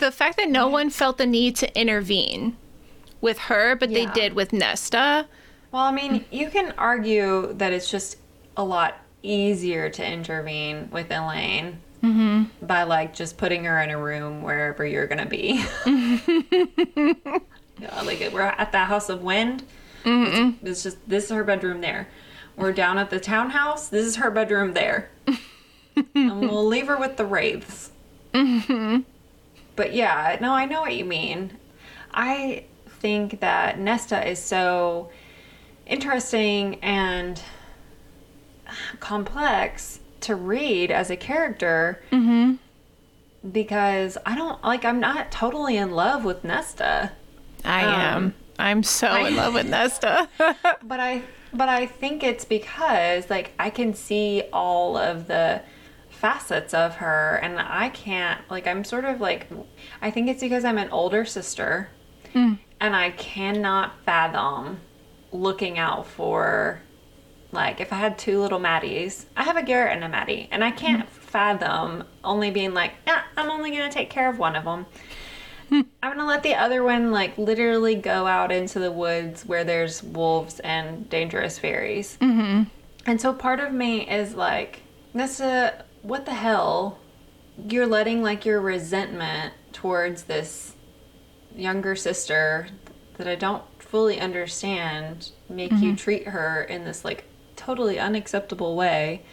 [0.06, 2.56] the fact that no one felt the need to intervene
[3.20, 4.06] with her, but yeah.
[4.06, 5.28] they did with Nesta.
[5.72, 8.18] Well, I mean, you can argue that it's just
[8.56, 12.66] a lot easier to intervene with Elain Mm-hmm.
[12.66, 15.66] by like just putting her in a room wherever you're gonna be.
[15.86, 16.20] yeah,
[18.04, 19.64] like we're at the House of Wind.
[20.06, 22.08] It's, it's just this is her bedroom there.
[22.56, 23.90] We're down at the townhouse.
[23.90, 25.10] This is her bedroom there.
[26.16, 27.92] and we'll leave her with the wraiths.
[28.34, 29.02] Mm-hmm.
[29.76, 31.58] But yeah, no, I know what you mean.
[32.14, 35.10] I think that Nesta is so
[35.88, 37.42] interesting and
[39.00, 42.56] complex to read as a character Mm-hmm.
[43.52, 47.12] because I don't like I'm not totally in love with Nesta.
[47.64, 48.34] I Um, am.
[48.60, 50.28] I'm so in love with Nesta.
[50.84, 51.22] But I
[51.54, 55.62] but I think it's because like I can see all of the
[56.10, 59.48] facets of her and I can't like I'm sort of like
[60.02, 61.90] I think it's because I'm an older sister
[62.34, 64.80] and I cannot fathom
[65.32, 66.82] looking out for
[67.52, 70.64] like if I had two little Maddies, I have a Garrett and a Maddie, and
[70.64, 74.66] I can't fathom only being like, yeah, I'm only gonna take care of one of
[74.66, 74.86] them.
[75.72, 80.04] I'm gonna let the other one like literally go out into the woods where there's
[80.04, 82.18] wolves and dangerous fairies.
[82.22, 82.64] Mm-hmm.
[83.06, 84.82] And so part of me is like,
[85.14, 87.00] Nessa, what the hell?
[87.58, 90.76] You're letting like your resentment towards this
[91.56, 92.68] younger sister
[93.16, 95.96] that I don't fully understand make you mm-hmm.
[95.96, 97.24] treat her in this like
[97.56, 99.24] totally unacceptable way.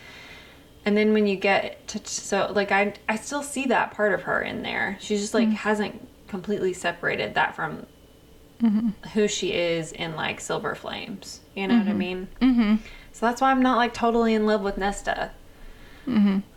[0.84, 4.22] And then when you get to so like I I still see that part of
[4.22, 4.96] her in there.
[5.00, 5.56] She just like mm-hmm.
[5.56, 7.86] hasn't completely separated that from
[8.62, 8.88] mm-hmm.
[9.10, 11.40] who she is in like Silver Flames.
[11.54, 12.28] You know what I mean?
[12.40, 12.76] Mm-hmm.
[13.12, 15.30] So that's why I'm not like totally in love with Nesta.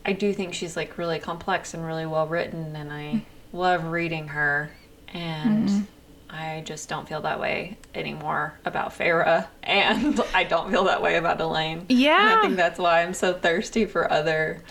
[0.05, 4.29] I do think she's like really complex and really well written, and I love reading
[4.29, 4.71] her.
[5.09, 5.87] And
[6.29, 11.15] I just don't feel that way anymore about Feyre, and I don't feel that way
[11.15, 11.85] about Elain.
[11.89, 14.63] Yeah, and I think that's why I'm so thirsty for other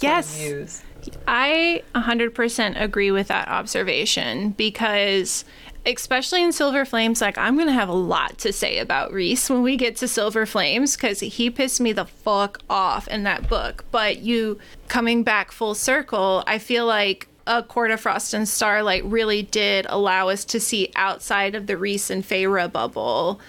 [0.00, 0.36] yes.
[0.36, 0.82] views.
[1.26, 5.44] I 100% agree with that observation because
[5.84, 9.50] especially in Silver Flames like I'm going to have a lot to say about Rhys
[9.50, 13.48] when we get to Silver Flames cuz he pissed me the fuck off in that
[13.48, 18.48] book but you coming back full circle I feel like a Court of Frost and
[18.48, 23.40] Starlight really did allow us to see outside of the Rhys and Feyre bubble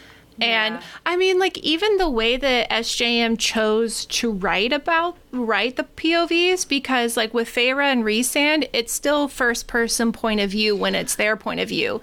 [0.42, 0.82] and Yeah.
[1.06, 6.68] I mean, like even the way that SJM chose to write about write the POVs,
[6.68, 11.16] because like with Feyre and Rhysand, it's still first person point of view when it's
[11.16, 12.02] their point of view.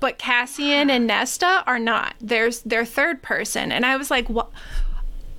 [0.00, 2.14] But Cassian and Nesta are not.
[2.20, 3.70] There's they're third person.
[3.70, 4.50] And I was like, what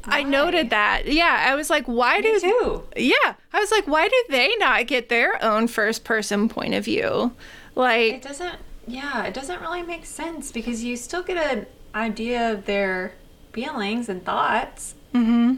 [0.06, 1.06] I noted that.
[1.08, 1.46] Yeah.
[1.48, 2.84] I was like, why do Me too.
[2.96, 3.36] Yeah.
[3.54, 7.34] I was like, why do they not get their own first person point of view?
[7.76, 12.52] Like It doesn't, yeah, it doesn't really make sense because you still get an idea
[12.52, 13.14] of their
[13.54, 14.96] feelings and thoughts.
[15.14, 15.56] Mm-hmm.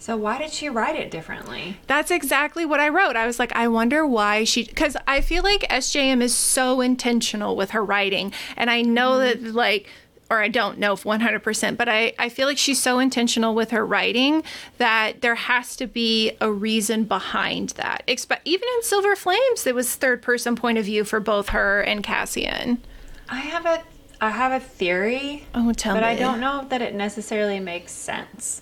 [0.00, 1.76] So why did she write it differently?
[1.88, 3.16] That's exactly what I wrote.
[3.16, 7.56] I was like, I wonder why she, because I feel like SJM is so intentional
[7.56, 8.32] with her writing.
[8.56, 9.88] And I know that, like,
[10.30, 13.70] or I don't know if 100%, but I, I feel like she's so intentional with
[13.70, 14.42] her writing
[14.76, 18.02] that there has to be a reason behind that.
[18.06, 21.80] Expe- even in Silver Flames, there was third person point of view for both her
[21.80, 22.82] and Cassian.
[23.28, 23.82] I have a,
[24.20, 26.04] I have a theory, Oh, tell but me.
[26.04, 28.60] But I don't know that it necessarily makes sense.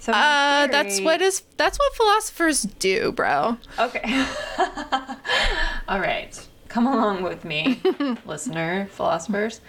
[0.00, 3.58] So Uh, that's what is that's what philosophers do, bro.
[3.80, 4.24] Okay.
[5.88, 6.46] All right.
[6.68, 7.80] Come along with me,
[8.26, 9.60] listener, philosophers.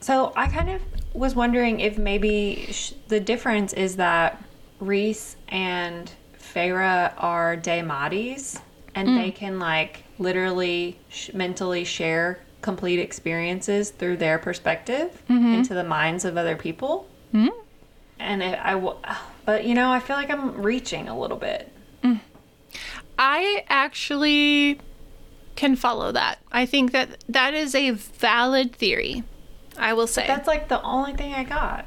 [0.00, 0.82] So I kind of
[1.12, 4.42] was wondering if maybe sh- the difference is that
[4.80, 8.60] Rhys and Feyre are daemati
[8.94, 9.34] and they mm.
[9.34, 15.54] can like literally sh- mentally share complete experiences through their perspective mm-hmm.
[15.54, 17.08] into the minds of other people.
[17.34, 17.58] Mm-hmm.
[18.18, 18.98] And it, I, w-
[19.44, 21.72] but you know, I feel like I'm reaching a little bit.
[22.02, 22.20] Mm.
[23.18, 24.80] I actually
[25.56, 26.38] can follow that.
[26.52, 29.24] I think that that is a valid theory.
[29.80, 30.26] I will say.
[30.26, 31.86] That's like the only thing I got.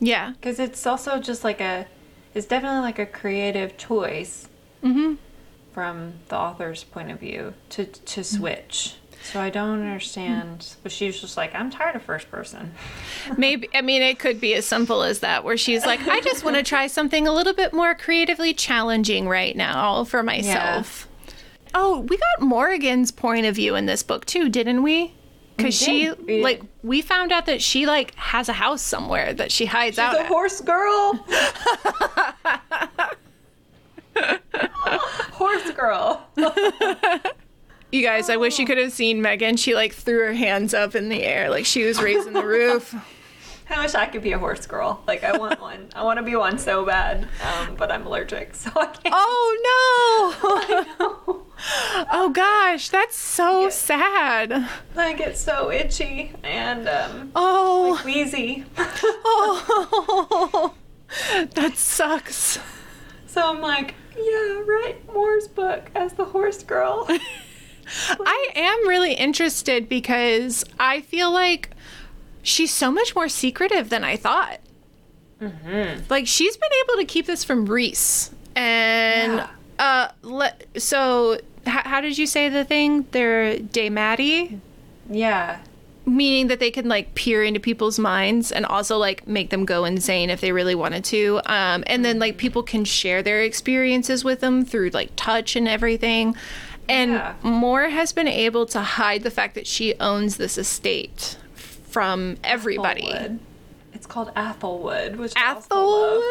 [0.00, 0.32] yeah.
[0.32, 1.86] Because it's also just like a,
[2.34, 4.48] it's definitely like a creative choice
[4.84, 5.14] Mm-hmm.
[5.72, 8.94] from the author's point of view to to switch.
[9.32, 10.76] So I don't understand.
[10.84, 12.72] But she's just like, I'm tired of first person.
[13.36, 16.44] Maybe I mean it could be as simple as that where she's like I just
[16.44, 21.08] want to try something a little bit more creatively challenging right now for myself.
[21.74, 25.12] Oh, we got Morrigan's point of view in this book too, didn't we?
[25.58, 26.42] Cuz she did.
[26.42, 30.12] Like we found out that she like has a house somewhere that she hides out.
[30.12, 30.26] The at.
[30.26, 31.14] horse girl.
[35.32, 36.28] horse girl.
[37.90, 39.56] You guys, I wish you could have seen Megan.
[39.56, 42.94] She like threw her hands up in the air like she was raising the roof.
[43.70, 45.02] I wish I could be a horse girl.
[45.06, 45.88] Like I want one.
[45.94, 47.28] I want to be one so bad.
[47.42, 49.14] Um, but I'm allergic, so I can't.
[49.14, 50.34] Oh
[51.28, 51.42] no!
[52.12, 53.68] oh gosh, that's so Yeah.
[53.70, 54.68] sad.
[54.96, 58.64] I get so itchy and um, Oh, wheezy.
[58.78, 60.74] oh,
[61.54, 62.58] that sucks.
[63.26, 67.06] so I'm like, yeah, write Mor's book as the horse girl.
[68.20, 71.70] I am really interested because I feel like
[72.48, 74.58] she's so much more secretive than I thought.
[75.40, 76.02] mm-hmm.
[76.08, 79.48] Like she's been able to keep this from Rhys, and Yeah.
[79.78, 83.06] uh, le- so h- how did you say the thing?
[83.12, 84.58] They're daemati,
[85.08, 85.58] Yeah.
[86.06, 89.84] meaning that they can like peer into people's minds and also like make them go
[89.84, 91.40] insane if they really wanted to.
[91.46, 95.68] Um, and then like people can share their experiences with them through like touch and
[95.68, 96.34] everything.
[96.88, 97.34] And Yeah.
[97.42, 101.36] Mor has been able to hide the fact that she owns this estate
[101.88, 103.02] from everybody.
[103.02, 103.38] Athelwood.
[103.94, 106.22] It's called Athelwood, which I also love.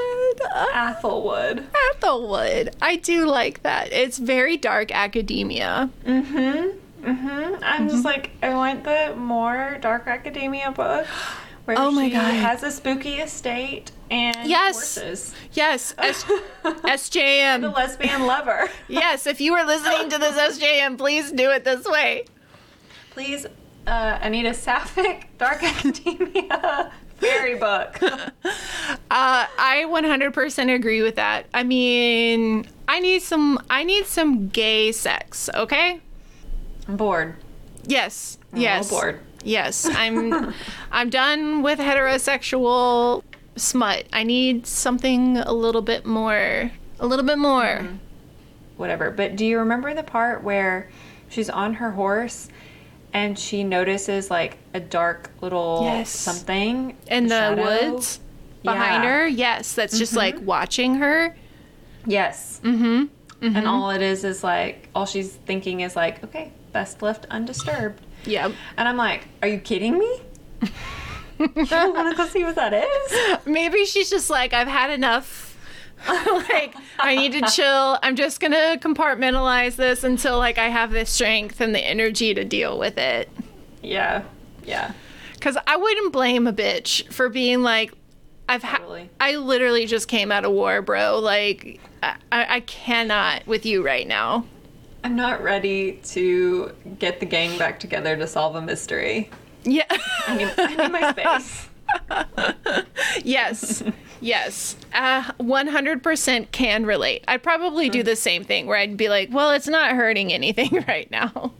[0.74, 1.64] Athelwood.
[1.64, 1.66] Athelwood.
[2.00, 2.74] Athelwood.
[2.82, 3.92] I do like that.
[3.92, 5.90] It's very dark academia.
[6.06, 6.78] Mm-hmm.
[7.10, 7.56] Mm-hmm.
[7.64, 11.06] I'm just like, I want the more Dark Academia book
[11.66, 12.34] where Oh my she God.
[12.34, 14.76] has a spooky estate and Yes.
[14.76, 15.34] horses.
[15.54, 16.24] Yes, S-
[16.64, 17.62] SJM.
[17.62, 18.68] The lesbian lover.
[18.88, 22.26] Yes, if you are listening to this SJM, please do it this way.
[23.12, 23.46] Please,
[23.88, 28.00] uh, Anita Sapphic, Dark Academia fairy book.
[29.10, 31.46] Uh, I 100% agree with that.
[31.54, 36.02] I mean, I need some I need some gay sex, okay?
[36.88, 37.36] I'm bored.
[37.86, 38.38] Yes.
[38.52, 38.90] I'm yes.
[38.90, 39.20] bored.
[39.44, 39.86] Yes.
[39.90, 40.54] I'm
[40.92, 43.24] I'm done with heterosexual
[43.56, 44.06] smut.
[44.12, 47.64] I need something a little bit more a little bit more.
[47.64, 47.96] Mm-hmm.
[48.76, 49.10] Whatever.
[49.12, 50.90] But do you remember the part where
[51.30, 52.50] she's on her horse
[53.14, 56.10] and she notices like a dark little Yes.
[56.10, 58.20] something In the woods
[58.64, 59.10] behind Yeah.
[59.12, 59.28] her.
[59.28, 61.36] Yes, that's just like watching her.
[62.06, 62.60] Yes.
[62.64, 63.06] Mm-hmm.
[63.42, 68.02] And all it is is like all she's thinking is like, okay, best left undisturbed.
[68.26, 68.52] Yeah.
[68.78, 70.22] And I'm like, are you kidding me?
[71.40, 73.46] I want to go see what that is?
[73.46, 75.47] Maybe she's just like, I've had enough.
[76.08, 77.98] like, I need to chill.
[78.04, 82.44] I'm just gonna compartmentalize this until like I have the strength and the energy to
[82.46, 83.30] deal with it.
[83.82, 84.24] Yeah.
[84.66, 84.94] Yeah.
[85.40, 87.94] Cause I wouldn't blame a bitch for being like,
[88.50, 88.80] I've had.
[88.80, 89.10] Totally.
[89.20, 91.20] I literally just came out of war, bro.
[91.20, 94.46] Like, I, I I cannot with you right now.
[95.04, 99.30] I'm not ready to get the gang back together to solve a mystery.
[99.64, 99.84] Yeah.
[100.28, 101.67] I need, I need my space.
[103.24, 103.84] Yes.
[104.20, 104.76] Yes.
[104.94, 107.24] Uh, 100% can relate.
[107.28, 110.84] I'd probably do the same thing where I'd be like, well, it's not hurting anything
[110.88, 111.54] right now.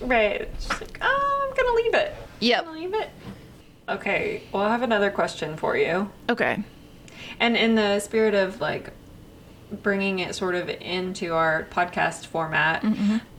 [0.00, 0.52] Right.
[0.54, 2.14] Just like, oh, I'm gonna leave it.
[2.40, 2.68] Yep.
[2.72, 3.10] Leave it.
[3.88, 4.42] Okay.
[4.52, 6.10] Well, I have another question for you.
[6.28, 6.62] Okay.
[7.40, 8.92] And in the spirit of like
[9.70, 12.84] bringing it sort of into our podcast format,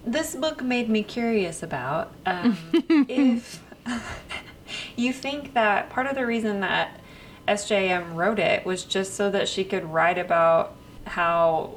[0.05, 2.57] this book made me curious about um,
[3.07, 3.63] if
[4.95, 6.99] you think that part of the reason that
[7.47, 10.75] SJM wrote it was just so that she could write about
[11.05, 11.75] how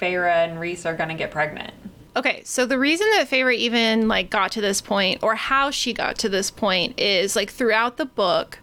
[0.00, 1.72] Feyre and Rhys are going to get pregnant.
[2.16, 5.92] Okay, so the reason that Feyre even like got to this point or how she
[5.92, 8.60] got to this point is like throughout the book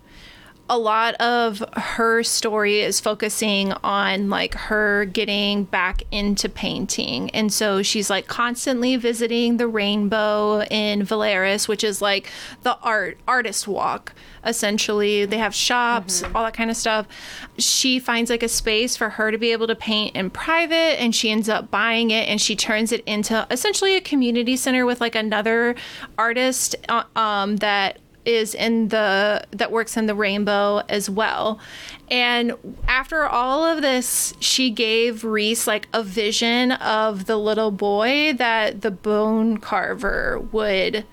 [0.71, 7.29] a lot of her story is focusing on like her getting back into painting.
[7.31, 12.29] And so she's like constantly visiting the rainbow in Velaris, which is like
[12.63, 14.13] the art artist walk.
[14.45, 17.05] Essentially, they have shops, all that kind of stuff.
[17.57, 21.13] She finds like a space for her to be able to paint in private and
[21.13, 25.01] she ends up buying it and she turns it into essentially a community center with
[25.01, 25.75] like another
[26.17, 31.59] artist uh, um, that is in the that works in the rainbow as well.
[32.09, 32.53] And
[32.87, 38.81] after all of this, she gave Rhys like a vision of the little boy that
[38.81, 41.05] the bone carver would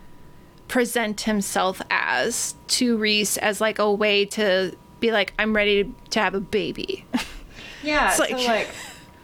[0.66, 6.20] present himself as to Rhys as like a way to be like, I'm ready to
[6.20, 7.04] have a baby.
[7.80, 8.68] Yeah, It's so like- like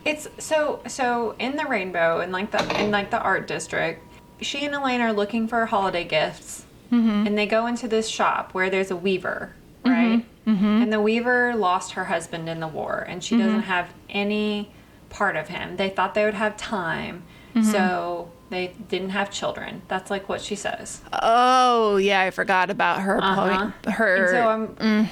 [0.05, 4.01] it's so so in the rainbow in like the in like the art district,
[4.41, 6.65] she and Elain are looking for holiday gifts,
[6.95, 7.27] Mm-hmm.
[7.27, 10.19] and they go into this shop where there's a weaver, right?
[10.47, 10.51] Mm-hmm.
[10.51, 10.83] Mm-hmm.
[10.83, 14.71] And the weaver lost her husband in the war, and she doesn't have any
[15.11, 15.77] part of him.
[15.77, 17.23] They thought they would have time,
[17.63, 19.83] so they didn't have children.
[19.89, 21.01] That's like what she says.
[21.13, 23.71] oh yeah, I forgot about her Uh-huh.
[23.83, 23.95] point.
[23.95, 25.09] Her And so I'm, mm.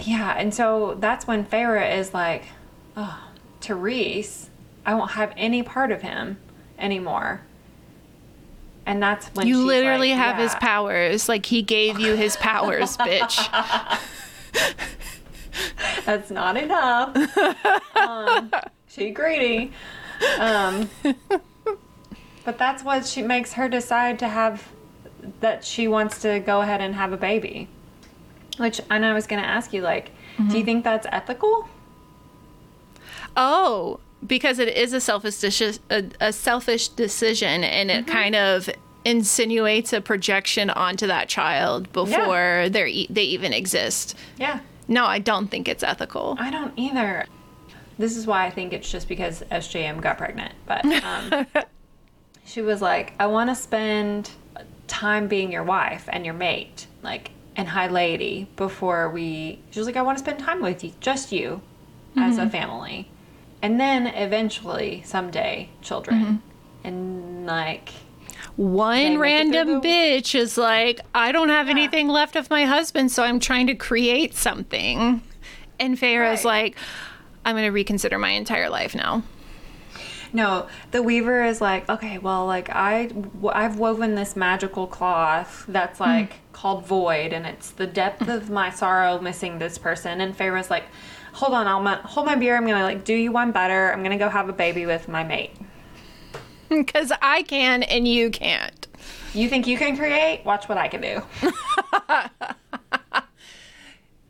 [0.00, 2.44] yeah, and so that's when Feyre is like,
[2.96, 3.22] oh,
[3.60, 4.50] Therese,
[4.84, 6.38] I won't have any part of him
[6.78, 7.42] anymore.
[8.86, 11.28] And that's when you literally like, have his powers.
[11.28, 13.48] Like he gave you his powers, bitch.
[16.04, 17.16] That's not enough.
[17.96, 18.50] Um,
[18.88, 19.72] she greedy.
[20.38, 20.88] Um,
[22.44, 24.68] but that's what she makes her decide to have
[25.40, 27.68] that she wants to go ahead and have a baby.
[28.58, 30.10] Which I know I was going to ask you, like,
[30.48, 31.68] do you think that's ethical?
[33.36, 35.60] Oh, because it is a selfish
[35.90, 38.68] a, a selfish decision, and it kind of
[39.04, 44.16] insinuates a projection onto that child before they're e- they even exist.
[44.38, 44.60] Yeah.
[44.88, 46.36] No, I don't think it's ethical.
[46.38, 47.26] I don't either.
[47.98, 50.52] This is why I think it's just because SJM got pregnant.
[50.66, 51.46] But um,
[52.44, 54.30] she was like, I want to spend
[54.88, 59.60] time being your wife and your mate, like, and high lady before we.
[59.70, 61.62] She was like, I want to spend time with you, just you,
[62.16, 63.08] as a family.
[63.64, 66.20] And then eventually, someday, children.
[66.20, 66.86] Mm-hmm.
[66.86, 67.88] And like,
[68.56, 73.22] One random the- bitch is like, I don't have anything left of my husband, so
[73.22, 75.22] I'm trying to create something.
[75.80, 76.66] And Feyre's Right.
[76.66, 76.76] like,
[77.46, 79.22] I'm going to reconsider my entire life now.
[80.34, 83.08] No, the weaver is like, okay, well, like i
[83.54, 86.10] i've woven this magical cloth that's mm-hmm.
[86.10, 88.34] like called void, and it's the depth mm.
[88.34, 90.20] of my sorrow missing this person.
[90.20, 90.84] And Feyre's like,
[91.34, 92.56] hold on, I'll hold my beer.
[92.56, 93.92] I'm gonna like do you one better.
[93.92, 95.52] I'm gonna go have a baby with my mate.
[96.70, 98.88] Because I can and you can't.
[99.32, 100.42] You think you can create?
[100.44, 101.22] Watch what I can do.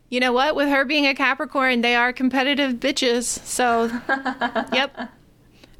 [0.09, 0.55] You know what?
[0.55, 3.23] With her being a Capricorn, they are competitive bitches.
[3.23, 3.85] So,
[4.73, 5.11] yep.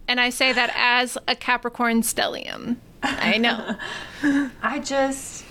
[0.07, 2.75] And I say that as a Capricorn stellium.
[3.03, 3.77] I know.
[4.61, 5.45] I just,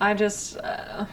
[0.00, 1.06] I just, uh,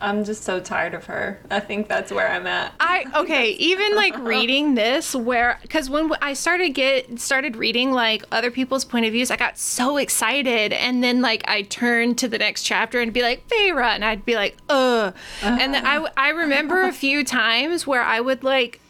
[0.00, 1.38] I'm, just so tired of her.
[1.50, 2.72] I think that's where I'm at.
[2.80, 8.24] I okay, even like reading this where cuz when I started get started reading like
[8.32, 12.28] other people's point of views, I got so excited and then like I turned to
[12.28, 16.06] the next chapter and be like, "Feyre," and I'd be like, "Ugh." And then I
[16.16, 18.80] I remember a few times where I would like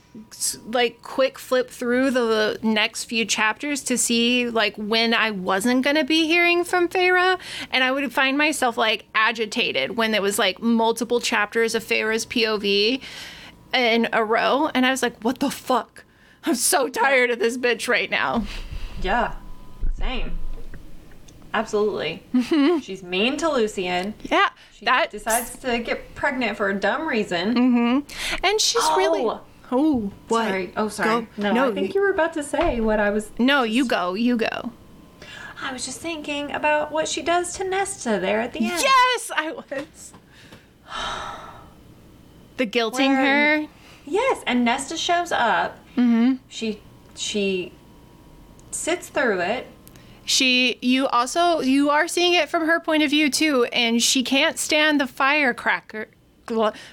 [0.66, 6.04] like quick flip through the next few chapters to see like when I wasn't gonna
[6.04, 7.38] be hearing from Feyre,
[7.70, 12.26] and I would find myself like agitated when there was like multiple chapters of Feyre's
[12.26, 13.00] POV
[13.74, 16.04] in a row, and I was like, "What the fuck?
[16.44, 18.44] I'm so tired of this bitch right now."
[19.02, 19.34] Yeah,
[19.94, 20.38] same.
[21.54, 22.22] Absolutely.
[22.82, 24.14] She's mean to Lucien.
[24.22, 27.54] Yeah, She that decides to get pregnant for a dumb reason.
[27.54, 28.44] Mm-hmm.
[28.44, 29.24] and she's really
[29.70, 30.12] Oh.
[30.28, 30.48] what?
[30.48, 30.72] Sorry.
[30.76, 31.22] Oh, sorry.
[31.22, 31.26] Go.
[31.36, 33.30] No, no, I think you, you were about to say what I was.
[33.38, 34.72] no, you go, you go.
[35.60, 38.80] I was just thinking about what she does to Nesta there at the end.
[38.82, 40.12] Yes, I was.
[42.56, 43.66] The guilting Where- her.
[44.06, 45.78] Yes, and Nesta shows up.
[45.96, 46.36] Mm-hmm.
[46.48, 46.80] She
[47.14, 47.72] she
[48.70, 49.66] sits through it.
[50.24, 54.22] She, you also, you are seeing it from her point of view too, and she
[54.22, 56.08] can't stand the firecracker,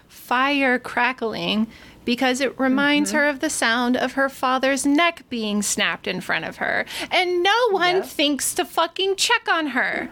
[0.07, 1.67] fire crackling
[2.05, 3.17] because it reminds Mm-hmm.
[3.19, 7.43] her of the sound of her father's neck being snapped in front of her, and
[7.43, 8.05] no one Yep.
[8.05, 10.09] thinks to fucking check on her.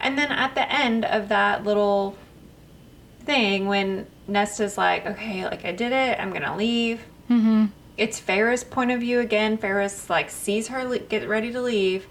[0.00, 2.16] And then at the end of that little
[3.20, 7.00] thing, when Nesta's like, okay, like I did it, I'm gonna leave.
[7.30, 7.66] Mm-hmm.
[7.96, 9.56] It's Feyre's point of view again.
[9.56, 12.06] Feyre's like sees her le- get ready to leave.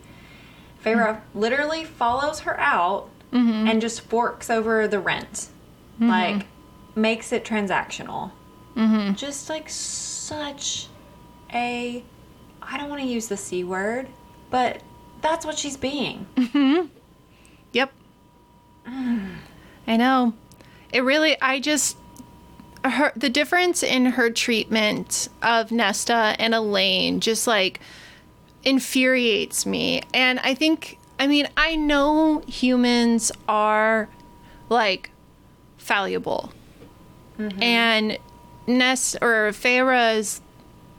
[0.83, 5.47] Feyre literally follows her out and just forks over the rent,
[5.99, 6.45] like
[6.95, 8.31] makes it transactional.
[8.75, 9.13] Mm-hmm.
[9.13, 10.87] Just like such
[11.53, 12.03] a,
[12.61, 14.07] I don't want to use the c word,
[14.49, 14.81] but
[15.21, 16.25] that's what she's being.
[16.35, 16.87] Mm-hmm.
[17.71, 17.91] Yep.
[18.85, 20.33] I know.
[20.91, 21.97] It really, I just,
[22.83, 27.79] her, the difference in her treatment of Nesta and Elain just like
[28.63, 30.01] infuriates me.
[30.13, 34.09] And I think, I mean, I know humans are
[34.69, 35.11] like
[35.77, 36.51] fallible.
[37.39, 37.63] Mm-hmm.
[37.63, 38.17] And
[38.67, 40.41] Nest or Feyre is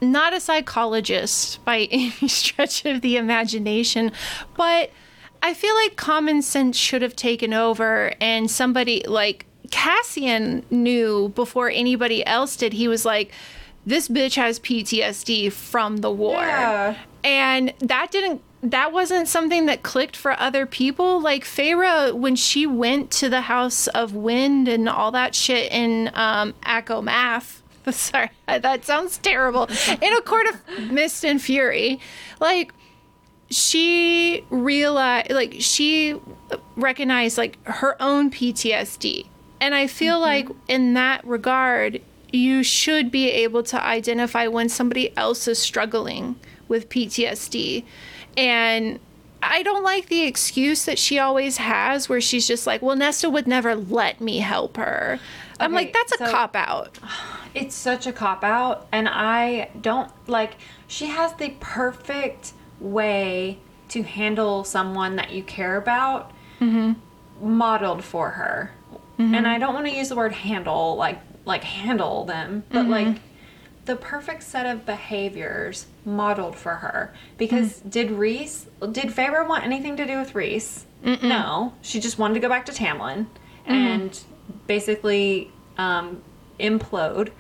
[0.01, 4.13] not a psychologist by any stretch of the imagination,
[4.57, 4.91] but
[5.43, 11.69] I feel like common sense should have taken over and somebody like Cassian knew before
[11.69, 12.73] anybody else did.
[12.73, 13.33] He was like,
[13.85, 16.41] this bitch has PTSD from the war.
[16.41, 16.97] Yeah.
[17.23, 21.21] And that didn't that wasn't something that clicked for other people.
[21.21, 26.11] Like Feyre, when she went to the House of Wind and all that shit in
[26.15, 27.61] um ACOMAF.
[27.91, 29.69] Sorry, that sounds terrible.
[30.01, 32.01] In a court of mist and fury.
[32.41, 32.73] Like
[33.51, 36.19] she realized like she
[36.77, 39.27] recognized like her own PTSD.
[39.61, 42.01] And I feel like in that regard,
[42.33, 46.37] you should be able to identify when somebody else is struggling
[46.69, 47.85] with PTSD.
[48.37, 49.01] And
[49.43, 53.29] I don't like the excuse that she always has where she's just like, well, Nesta
[53.29, 55.19] would never let me help her.
[55.61, 56.99] I'm Okay, like, that's a so- cop out.
[57.55, 60.57] It's such a cop out, and I don't like.
[60.89, 63.61] She has the perfect way
[63.91, 66.95] to handle someone that you care about, mm-hmm.
[67.41, 68.73] modeled for her.
[69.21, 69.37] Mm-hmm.
[69.37, 72.91] And I don't want to use the word handle like like handle them, but mm-hmm.
[72.91, 73.19] like
[73.85, 77.15] the perfect set of behaviors modeled for her.
[77.39, 77.91] Because mm.
[77.91, 80.87] did Rhys did Feyre want anything to do with Rhys?
[81.23, 83.27] No, she just wanted to go back to Tamlin
[83.67, 83.73] mm-hmm.
[83.73, 84.21] and
[84.67, 86.23] basically um,
[86.59, 87.31] implode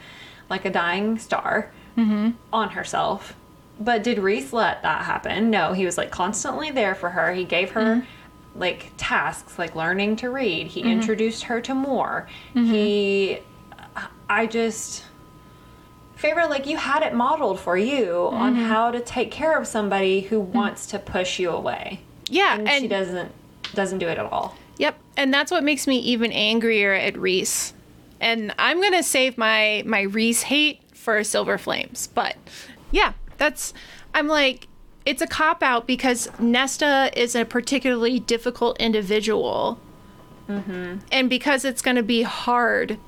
[0.50, 2.32] like a dying star mm-hmm.
[2.52, 3.34] on herself.
[3.80, 5.50] But did Rhys let that happen?
[5.50, 7.32] No, he was like constantly there for her.
[7.32, 8.58] He gave her mm-hmm.
[8.58, 10.66] like tasks like learning to read.
[10.66, 12.28] He introduced her to Mor.
[12.52, 13.40] He
[14.28, 15.04] I just
[16.24, 18.64] Feyre like you had it modeled for you on mm-hmm.
[18.64, 20.52] how to take care of somebody who mm-hmm.
[20.52, 22.00] wants to push you away.
[22.28, 23.30] Yeah, And, and, she doesn't
[23.74, 24.56] doesn't do it at all.
[24.78, 27.74] Yep, and that's what makes me even angrier at Rhys.
[28.20, 32.36] And I'm gonna save my my Rhys hate for Silver Flames, but
[32.90, 33.74] yeah, that's
[34.14, 34.68] I'm like
[35.04, 39.78] it's a cop out because Nesta is a particularly difficult individual,
[40.48, 40.98] mm-hmm.
[41.12, 42.98] and because it's gonna be hard.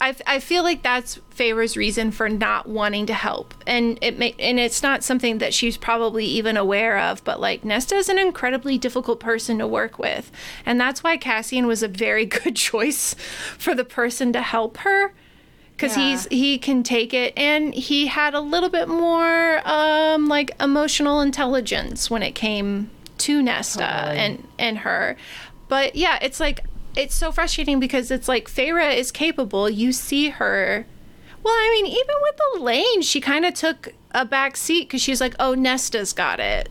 [0.00, 4.34] I, I feel like that's Feyre's reason for not wanting to help, and it may,
[4.38, 7.24] and it's not something that she's probably even aware of.
[7.24, 10.30] But like Nesta is an incredibly difficult person to work with,
[10.64, 13.14] and that's why Cassian was a very good choice
[13.58, 15.12] for the person to help her,
[15.76, 16.10] because Yeah.
[16.10, 21.20] he's he can take it, and he had a little bit more um like emotional
[21.20, 24.18] intelligence when it came to Nesta Totally.
[24.18, 25.16] and and her.
[25.68, 26.60] But yeah, it's like
[26.96, 29.68] it's so frustrating because it's like Feyre is capable.
[29.68, 30.86] You see her.
[31.42, 35.20] Well, I mean, even with Elain, she kind of took a back seat because she's
[35.20, 36.68] like, "Oh, Nesta's got it."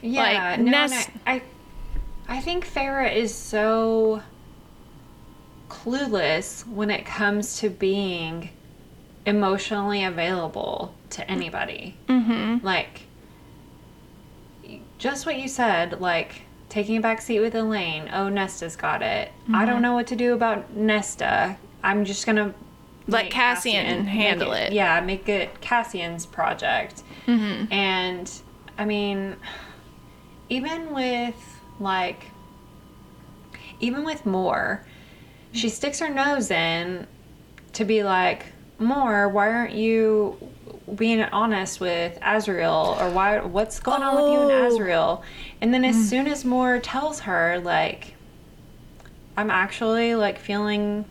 [0.00, 1.42] Yeah, Like, no, and I, I,
[2.28, 4.22] I think Feyre is so
[5.68, 8.50] clueless when it comes to being
[9.26, 11.96] emotionally available to anybody.
[12.08, 12.66] Mm-hmm.
[12.66, 13.02] Like,
[14.98, 16.42] just what you said, like
[16.72, 18.08] taking a back seat with Elain.
[18.14, 19.28] Oh, Nesta's got it.
[19.28, 19.66] I Mm-hmm.
[19.66, 21.56] don't know what to do about Nesta.
[21.84, 22.54] I'm just gonna
[23.06, 24.72] Let Cassian make handle it.
[24.72, 27.02] Yeah, make it Cassian's project.
[27.26, 27.70] Mm-hmm.
[27.70, 28.30] And
[28.78, 29.36] I mean,
[30.48, 31.34] even with
[31.78, 32.24] like,
[33.80, 34.86] even with Mor,
[35.52, 37.06] she sticks her nose in
[37.74, 38.46] to be like,
[38.78, 40.38] Mor, why aren't you
[40.94, 44.78] being honest with Azriel or why what's going on with you and Oh.
[44.78, 45.22] Azriel?
[45.60, 46.02] And then as mm.
[46.02, 48.14] soon as Mor tells her like
[49.36, 51.04] I'm actually like feeling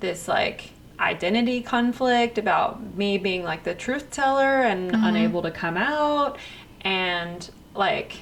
[0.00, 5.04] this like identity conflict about me being like the truth teller and mm-hmm.
[5.04, 6.38] unable to come out
[6.82, 8.18] and like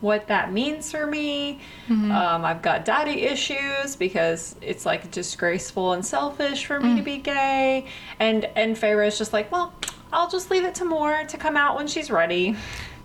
[0.00, 1.60] what that means for me.
[1.88, 2.10] Mm-hmm.
[2.10, 7.04] Um, I've got daddy issues because it's like disgraceful and selfish for me to mm.
[7.04, 7.86] be gay.
[8.20, 9.72] And and Feyre's just like, well,
[10.12, 12.56] I'll just leave it to Mor to come out when she's ready.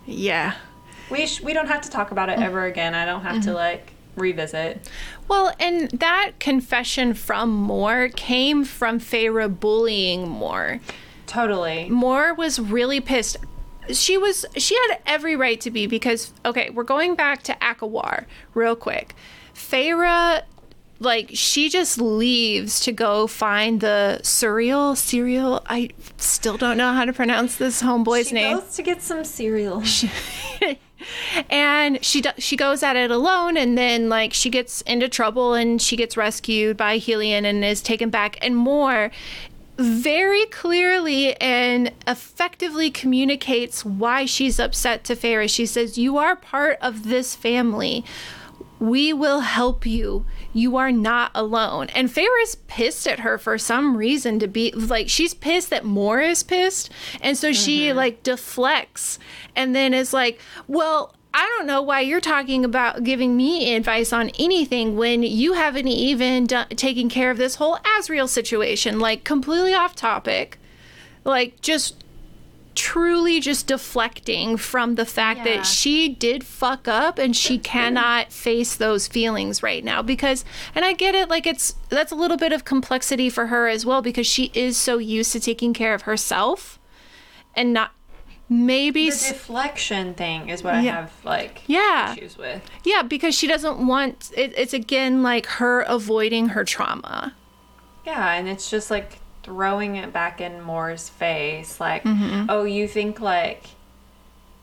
[0.06, 0.54] Yeah.
[1.10, 2.44] We sh- we don't have to talk about it mm.
[2.44, 2.94] ever again.
[2.94, 3.56] I don't have to mm-hmm.
[3.56, 4.88] like revisit.
[5.28, 10.80] Well, and that confession from Mor came from Feyre bullying Mor.
[11.26, 11.88] Totally.
[11.88, 13.38] Mor was really pissed.
[13.90, 18.26] She was she had every right to be because okay, we're going back to ACOWAR
[18.54, 19.14] real quick.
[19.54, 20.42] Feyre
[21.00, 25.62] like she just leaves to go find the cereal cereal.
[25.66, 28.58] I still don't know how to pronounce this homeboy's She name.
[28.58, 29.82] goes to get some cereal.
[31.50, 35.82] and she she goes at it alone and then like she gets into trouble and
[35.82, 39.10] she gets rescued by Helion and is taken back and Mor
[39.82, 45.48] very clearly and effectively communicates why she's upset to Feyre.
[45.48, 48.04] She says, "You are part of this family.
[48.78, 50.26] We will help you.
[50.52, 55.08] You are not alone." And Feyre's pissed at her for some reason to be like
[55.08, 57.96] she's pissed that Mor is pissed, and so she mm-hmm.
[57.96, 59.18] like deflects
[59.54, 64.12] and then is like, "Well." I don't know why you're talking about giving me advice
[64.12, 68.98] on anything when you haven't even done, taken care of this whole Azriel situation.
[69.00, 70.58] Like, completely off topic.
[71.24, 72.04] Like, just
[72.74, 75.56] truly just deflecting from the fact Yeah.
[75.58, 80.42] that she did fuck up and she cannot face those feelings right now because
[80.74, 83.84] and I get it like it's that's a little bit of complexity for her as
[83.84, 86.78] well because she is so used to taking care of herself
[87.54, 87.90] and not
[88.52, 92.12] maybe The deflection thing is what I have like Yeah.
[92.12, 92.62] issues with.
[92.84, 97.34] yeah because she doesn't want it, it's again like her avoiding her trauma
[98.04, 101.80] Yeah, and it's just like throwing it back in Mor's face.
[101.80, 102.46] Like, Mm-hmm.
[102.48, 103.64] oh, you think like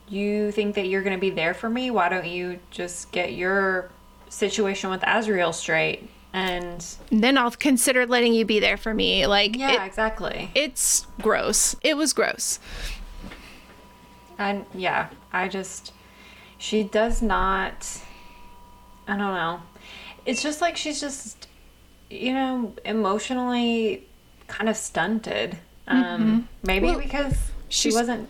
[0.07, 1.91] you think that you're going to be there for me.
[1.91, 3.89] Why don't you just get your
[4.29, 6.09] situation with Azriel straight?
[6.33, 9.25] And then I'll consider letting you be there for me.
[9.27, 10.51] Like, yeah, it- exactly.
[10.55, 11.75] it's gross.
[11.81, 12.59] It was gross.
[14.39, 15.93] And yeah, I just
[16.57, 18.01] she does not
[19.07, 19.61] I don't know.
[20.25, 21.47] It's just like she's just
[22.09, 24.07] you know, emotionally
[24.47, 25.57] kind of stunted.
[25.87, 27.35] Um maybe Well, because
[27.67, 28.29] she wasn't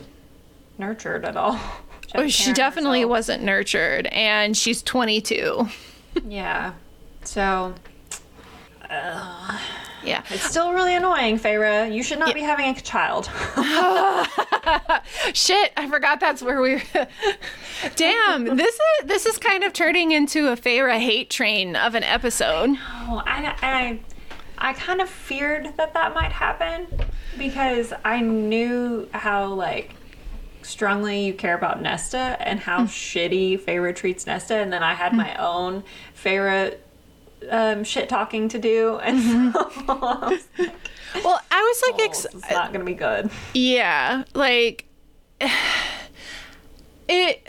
[0.77, 1.57] nurtured at all.
[2.15, 5.67] Oh, she definitely wasn't nurtured, and she's 22.
[6.27, 6.73] Yeah.
[7.23, 7.75] So
[10.03, 10.23] Yeah.
[10.29, 11.93] it's still really annoying, Feyre.
[11.93, 13.25] You should not be having a child.
[15.33, 16.81] Shit, I forgot that's where we.
[17.95, 22.03] Damn, this is this is kind of turning into a Feyre hate train of an
[22.03, 22.71] episode.
[22.71, 23.99] Oh, I, I,
[24.57, 26.87] I kind of feared that that might happen
[27.37, 29.95] because I knew how like
[30.61, 32.85] strongly you care about Nesta and how hmm.
[32.85, 35.17] shitty Feyre treats Nesta, and then I had hmm.
[35.17, 35.83] my own
[36.15, 36.77] Feyre
[37.49, 40.75] um, shit talking to do, and so I was like,
[41.23, 43.29] Well, I was like, oh, ex- it's not gonna be good.
[43.53, 44.85] yeah, like
[47.07, 47.47] it.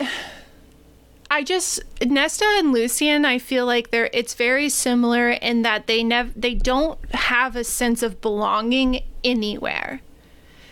[1.33, 3.23] I just Nesta and Lucien.
[3.23, 4.09] I feel like they're.
[4.11, 6.29] It's very similar in that they never.
[6.35, 10.01] They don't have a sense of belonging anywhere.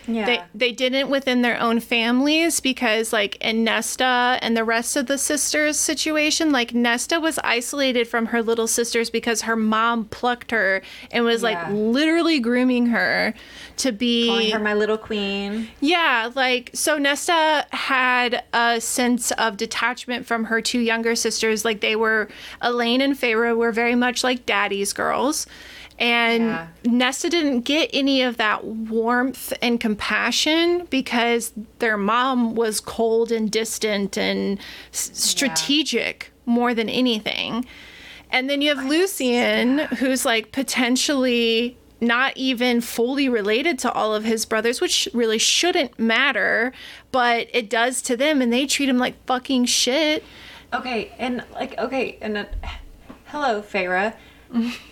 [0.06, 4.96] Yeah, they they didn't within their own families because like in Nesta and the rest
[4.96, 10.06] of the sisters situation like Nesta was isolated from her little sisters because her mom
[10.06, 13.34] plucked her and was like literally grooming her
[13.76, 15.68] to be calling her my little queen.
[15.80, 21.64] yeah, like so Nesta had a sense of detachment from her two younger sisters.
[21.64, 22.28] Like they were
[22.62, 25.46] Elain and Feyre were very much like daddy's girls.
[26.00, 26.66] And Yeah.
[26.84, 33.50] Nesta didn't get any of that warmth and compassion because their mom was cold and
[33.50, 34.58] distant and
[34.92, 37.66] s- strategic more than anything.
[38.30, 44.24] And then you have Lucien, who's like potentially not even fully related to all of
[44.24, 46.72] his brothers, which really shouldn't matter,
[47.12, 50.24] but it does to them, and they treat him like fucking shit.
[50.72, 52.44] Okay, and like okay, and uh,
[53.26, 54.14] hello, Feyre.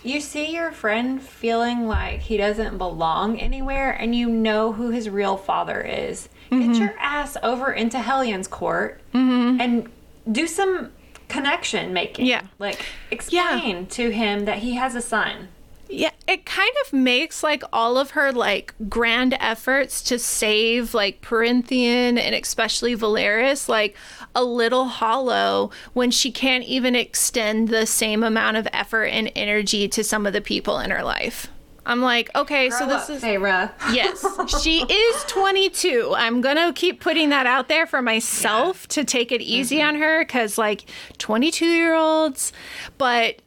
[0.03, 5.09] You see your friend feeling like he doesn't belong anywhere, and you know who his
[5.09, 6.29] real father is.
[6.49, 6.73] Get mm-hmm.
[6.81, 9.61] your ass over into Helion's court mm-hmm.
[9.61, 9.89] and
[10.31, 10.91] do some
[11.27, 12.25] connection making.
[12.25, 12.41] Yeah.
[12.57, 15.49] like explain to him that he has a son.
[15.91, 21.21] Yeah, it kind of makes like all of her like grand efforts to save like
[21.21, 23.95] Prythian and especially Velaris like
[24.35, 29.87] a little hollow when she can't even extend the same amount of effort and energy
[29.87, 31.47] to some of the people in her life.
[31.87, 33.71] I'm like, okay, so this up, is Feyre.
[33.91, 34.23] Yes,
[34.61, 36.13] she is 22.
[36.15, 39.87] I'm going to keep putting that out there for myself to take it easy mm-hmm.
[39.87, 40.85] on her cuz like
[41.17, 42.53] 22 year olds,
[42.99, 43.41] but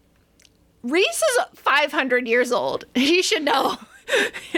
[0.82, 2.84] Rhys is 500 years old.
[2.94, 3.78] He should know.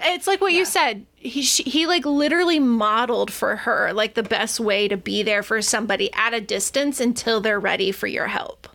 [0.00, 1.06] it's like what you said.
[1.14, 5.42] He sh- he like literally modeled for her like the best way to be there
[5.42, 8.68] for somebody at a distance until they're ready for your help.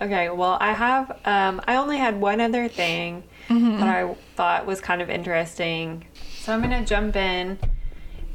[0.00, 1.10] Okay, well, I have.
[1.24, 6.06] Um, I only had one other thing that I thought was kind of interesting,
[6.40, 7.58] so I'm gonna jump in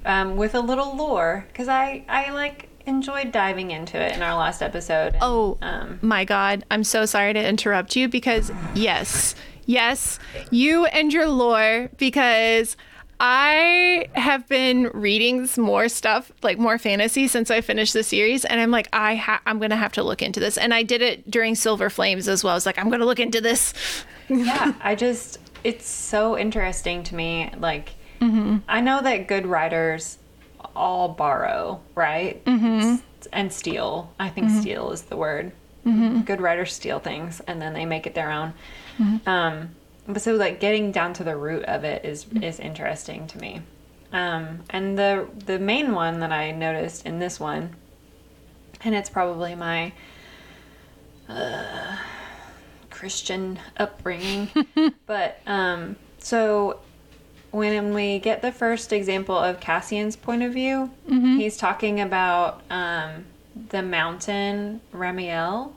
[0.06, 4.36] um, with a little lore because I I like enjoyed diving into it in our
[4.36, 5.14] last episode.
[5.14, 6.64] and, Oh um, my God.
[6.72, 9.36] I'm so sorry to interrupt you because, yes,
[9.66, 10.20] yes,
[10.50, 12.78] you and your lore, because
[13.20, 18.60] I have been reading more stuff, like more fantasy, since I finished the series, and
[18.60, 21.30] I'm like, I ha- I'm gonna have to look into this, and I did it
[21.30, 22.52] during Silver Flames as well.
[22.52, 23.74] I was like, I'm gonna look into this.
[24.30, 27.52] yeah, I just it's so interesting to me.
[27.58, 30.18] Like, I know that good writers
[30.78, 32.44] all borrow, right?
[32.46, 32.96] Mm-hmm.
[33.34, 34.14] And steal.
[34.20, 35.52] I think steal is the word.
[36.26, 38.54] Good writers steal things and then they make it their own.
[39.26, 39.70] Um,
[40.08, 43.62] but so like getting down to the root of it is is interesting to me.
[44.14, 47.76] Um, and the the main one that I noticed in this one,
[48.82, 49.92] and it's probably my
[52.90, 54.50] Christian upbringing.
[55.06, 56.80] but um, so
[57.52, 60.92] when we get the first example of Cassian's point of view,
[61.38, 63.26] he's talking about um,
[63.70, 65.72] the mountain Ramiel.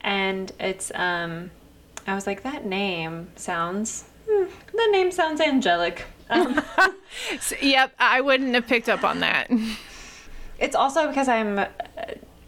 [0.00, 1.50] And it's, um,
[2.06, 4.44] I was like, that name sounds, hmm,
[4.74, 6.04] that name sounds angelic.
[6.30, 6.62] Um,
[7.40, 9.50] So, yep, I wouldn't have picked up on that.
[10.58, 11.64] It's also because I'm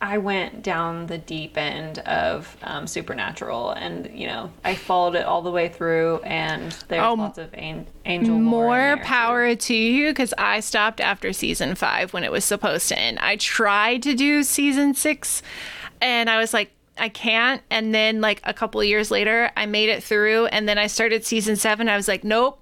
[0.02, 5.26] I went down the deep end of um, Supernatural, and you know, I followed it
[5.26, 9.02] all the way through, and there's Oh, lots of an- angel More there, too.
[9.02, 13.18] power to you because I stopped after season five when it was supposed to end.
[13.18, 15.42] I tried to do season six
[16.00, 17.62] and I was like, I can't.
[17.70, 20.46] And then, like, a couple of years later, I made it through.
[20.46, 21.88] And then I started season seven.
[21.90, 22.58] I was like, nope,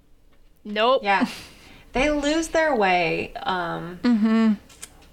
[0.64, 1.02] nope.
[1.04, 1.26] Yeah,
[1.92, 4.52] they lose their way um, Mm-hmm.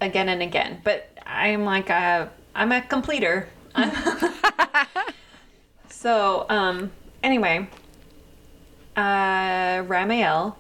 [0.02, 0.82] again and again.
[0.84, 3.50] But I'm like a I'm a completer.
[5.90, 6.92] so um,
[7.24, 7.68] anyway,
[8.96, 10.56] uh, Ramiel,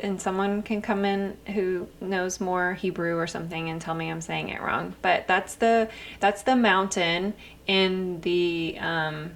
[0.00, 4.20] and someone can come in who knows more Hebrew or something and tell me I'm
[4.20, 4.94] saying it wrong.
[5.02, 5.88] But that's the
[6.20, 7.34] that's the mountain
[7.66, 9.30] in the um,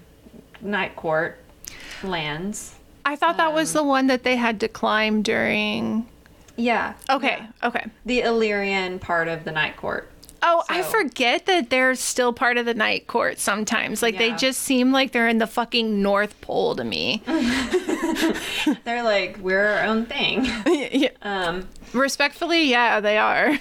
[0.60, 1.38] Night Court
[2.02, 2.74] lands.
[3.04, 6.06] I thought that was the one that they had to climb during.
[6.56, 6.94] Yeah.
[7.08, 7.86] Okay, okay.
[8.04, 10.10] the Illyrian part of the night court.
[10.42, 14.02] Oh, I forget that they're still part of the night court sometimes.
[14.02, 17.22] Like, they just seem like they're in the fucking North Pole to me.
[18.84, 20.46] They're like, we're our own thing.
[20.66, 21.10] Yeah.
[21.22, 23.58] Um, Respectfully, yeah, they are.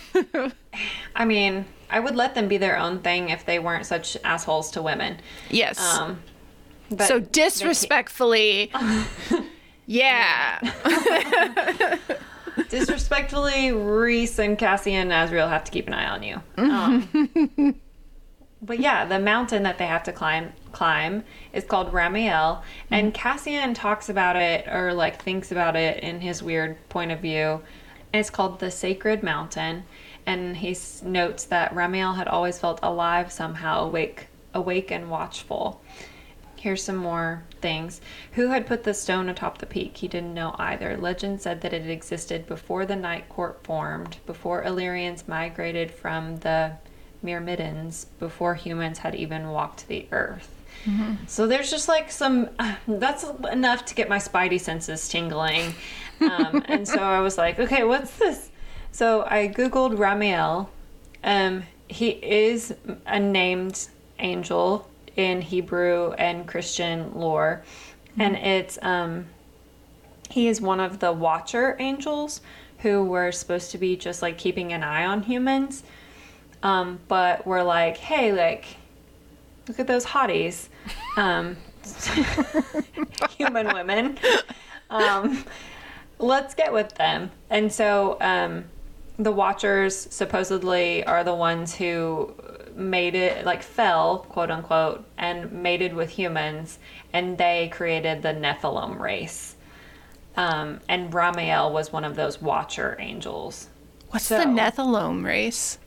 [1.16, 4.72] I mean, I would let them be their own thing if they weren't such assholes
[4.72, 5.18] to women.
[5.50, 5.80] yes.
[5.80, 6.22] Um,
[7.00, 8.72] so disrespectfully,
[9.86, 10.60] yeah.
[12.70, 16.42] Disrespectfully, Rhys and Cassie and Azriel have to keep an eye on you.
[16.58, 17.76] Um,
[18.62, 23.74] but yeah, the mountain that they have to climb climb is called Ramiel, and Cassian
[23.74, 27.62] talks about it or like thinks about it in his weird point of view.
[28.14, 29.84] And it's called the Sacred Mountain,
[30.26, 35.82] and he notes that Ramiel had always felt alive somehow, awake, awake and watchful.
[36.60, 38.02] Here's some more things.
[38.34, 39.98] Who had put the stone atop the peak?
[39.98, 40.98] He didn't know either.
[40.98, 46.74] Legend said that it existed before the Night Court formed, before Illyrians migrated from the
[47.22, 50.54] Myrmidons, before humans had even walked the earth.
[51.28, 52.50] So there's just like some,
[52.88, 55.74] that's enough to get my spidey senses tingling.
[56.22, 58.50] Um, and so I was like, okay, what's this?
[58.92, 60.70] So I Googled Ramiel.
[61.24, 62.74] Um, he is
[63.06, 63.88] a named
[64.20, 64.88] angel
[65.18, 67.64] in Hebrew and Christian lore.
[68.18, 69.26] And it's, um,
[70.30, 72.42] he is one of the watcher angels
[72.80, 75.84] who were supposed to be just like keeping an eye on humans.
[76.64, 78.66] Um, but we're like, hey, like,
[79.68, 80.70] look at those hotties.
[81.18, 81.58] Um,
[83.38, 84.18] human women.
[84.90, 85.44] Um,
[86.20, 87.32] let's get with them.
[87.50, 88.66] And so um,
[89.18, 92.34] the Watchers supposedly are the ones who
[92.78, 96.80] made it, like, fell, quote unquote, and mated with humans,
[97.12, 99.56] and they created the Nephilim race.
[100.36, 103.68] Um, and Ramiel was one of those Watcher angels.
[104.12, 105.80] What's So- the Nephilim race?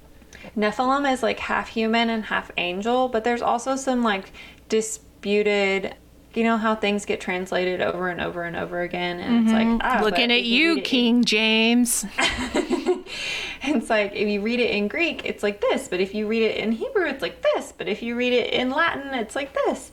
[0.56, 4.32] Nephilim is like half human and half angel, but there's also some like
[4.68, 5.94] disputed.
[6.32, 9.78] You know how things get translated over and over and over again, and it's like
[9.80, 12.06] but Looking at you, King James.
[13.62, 16.42] It's like if you read it in Greek, it's like this, but if you read
[16.42, 19.52] it in Hebrew, it's like this, but if you read it in Latin, it's like
[19.52, 19.92] this.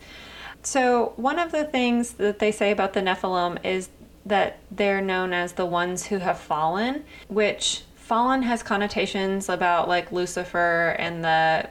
[0.63, 3.89] So, one of the things that they say about the Nephilim is
[4.26, 10.11] that they're known as the ones who have fallen, which fallen has connotations about like
[10.11, 11.70] Lucifer and the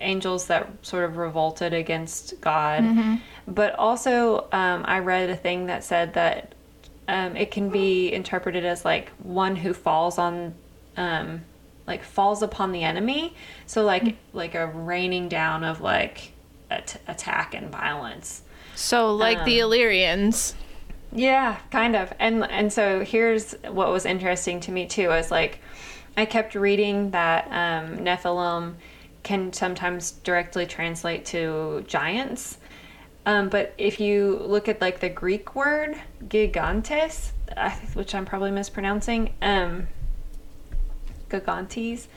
[0.00, 2.84] angels that sort of revolted against God.
[3.46, 6.54] But also, um, I read a thing that said that
[7.08, 10.54] um, it can be interpreted as like one who falls on
[10.98, 11.42] um,
[11.86, 13.34] like falls upon the enemy.
[13.66, 16.32] So like like a raining down of like
[16.70, 18.42] at- attack and violence.
[18.74, 20.54] So, like the Um, Illyrians.
[21.12, 22.12] yeah kind of.
[22.18, 25.60] And and so here's what was interesting to me too is like
[26.16, 28.74] i kept reading that um, nephilim
[29.22, 32.58] can sometimes directly translate to giants.
[33.26, 35.96] Um, but if you look at like the greek word
[36.28, 37.32] gigantes
[37.94, 39.86] which i'm probably mispronouncing um,
[41.28, 42.08] gigantes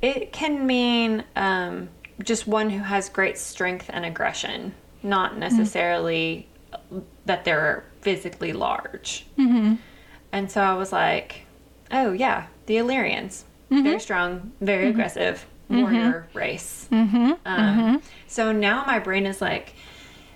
[0.00, 1.88] it can mean um,
[2.22, 5.40] just one who has great strength and aggression not mm-hmm.
[5.40, 6.48] necessarily
[7.26, 9.74] that they're physically large mm-hmm.
[10.32, 11.46] and so i was like
[11.90, 13.84] oh yeah the illyrians mm-hmm.
[13.84, 16.88] very strong very aggressive warrior race
[17.46, 19.74] um, so now my brain is like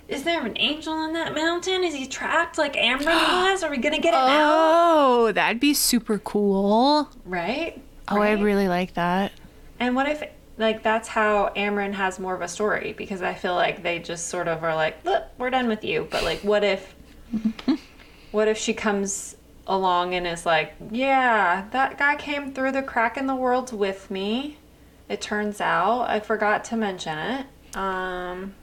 [0.07, 1.83] is there an angel in that mountain?
[1.83, 3.05] Is he trapped like Amren
[3.51, 3.63] was?
[3.63, 4.29] Are we gonna get him out?
[4.29, 7.09] Oh, that'd be super cool.
[7.25, 7.81] Right?
[8.09, 8.31] Oh, Right?
[8.37, 9.31] I'd really like that.
[9.79, 10.23] And what if
[10.57, 12.93] like that's how Amren has more of a story?
[12.97, 16.07] Because I feel like they just sort of are like, look, we're done with you.
[16.09, 16.95] But like, what if,
[18.31, 19.35] what if she comes
[19.67, 24.09] along and is like, yeah, that guy came through the crack in the world with
[24.09, 24.57] me,
[25.09, 27.45] it turns out I forgot to mention it.
[27.77, 28.55] Um,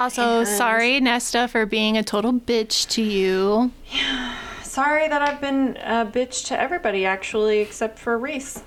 [0.00, 3.72] Also, And- sorry, Nesta, for being a total bitch to you.
[4.74, 8.60] sorry that I've been a bitch to everybody actually, except for Rhys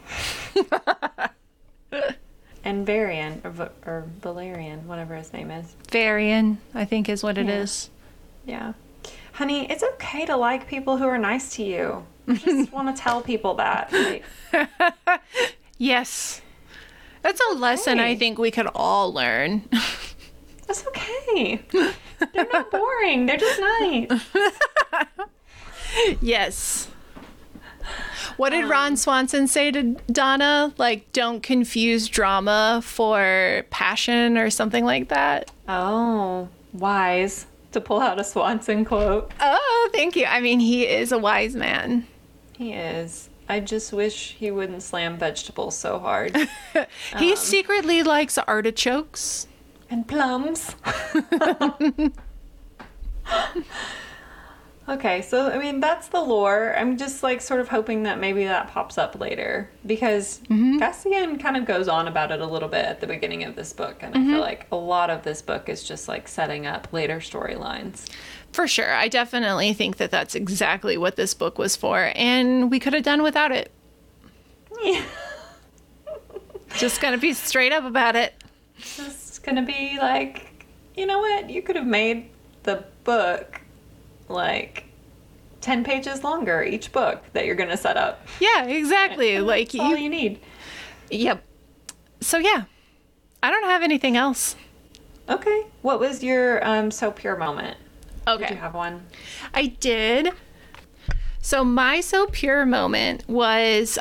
[2.64, 5.76] and Varian or, or Valerian, whatever his name is.
[5.92, 7.56] Varian, I think is what it Yeah.
[7.60, 7.90] is.
[8.46, 8.74] Yeah,
[9.34, 12.06] honey, it's okay to like people who are nice to you.
[12.28, 13.92] I just want to tell people that.
[13.92, 14.24] Like,
[15.78, 16.42] Yes.
[17.22, 19.64] That's a lesson I think we could all learn.
[20.66, 21.62] That's okay.
[22.34, 23.26] They're not boring.
[23.26, 24.08] They're just nice.
[26.22, 26.90] Yes.
[28.38, 30.74] What did Ron um, Swanson say to Donna?
[30.78, 35.52] Like, don't confuse drama for passion or something like that.
[35.68, 39.32] Oh, wise to pull out a Swanson quote.
[39.40, 40.26] Oh, thank you.
[40.26, 42.06] I mean, he is a wise man.
[42.58, 43.30] He is.
[43.50, 46.36] I just wish he wouldn't slam vegetables so hard.
[47.18, 49.48] He um, secretly likes artichokes.
[49.90, 50.76] and plums.
[54.88, 56.74] okay, so I mean that's the lore.
[56.78, 60.80] I'm just like sort of hoping that maybe that pops up later because mm-hmm.
[60.80, 63.74] Cassian kind of goes on about it a little bit at the beginning of this
[63.74, 64.40] book, and I feel mm-hmm.
[64.40, 68.10] like a lot of this book is just like setting up later storylines.
[68.54, 68.94] For sure.
[68.94, 73.04] I definitely think that that's exactly what this book was for, and we could have
[73.04, 73.72] done without it.
[74.84, 75.04] Yeah.
[76.76, 78.34] Just gonna be straight up about it.
[78.78, 80.66] Just gonna be like,
[80.96, 81.50] you know what?
[81.50, 82.30] You could have made
[82.64, 83.62] the book
[84.30, 84.86] like
[85.62, 88.26] 10 pages longer each book that you're gonna set up.
[88.40, 89.40] Yeah, exactly.
[89.40, 90.04] like That's all you.
[90.04, 90.40] you need.
[91.10, 91.44] Yep.
[92.22, 92.64] So yeah,
[93.42, 94.56] I don't have anything else.
[95.30, 95.66] Okay.
[95.82, 97.78] What was your um so pure moment?
[98.28, 98.48] Okay.
[98.48, 99.06] Did you have one?
[99.54, 100.32] I did.
[101.42, 103.98] So my so pure moment was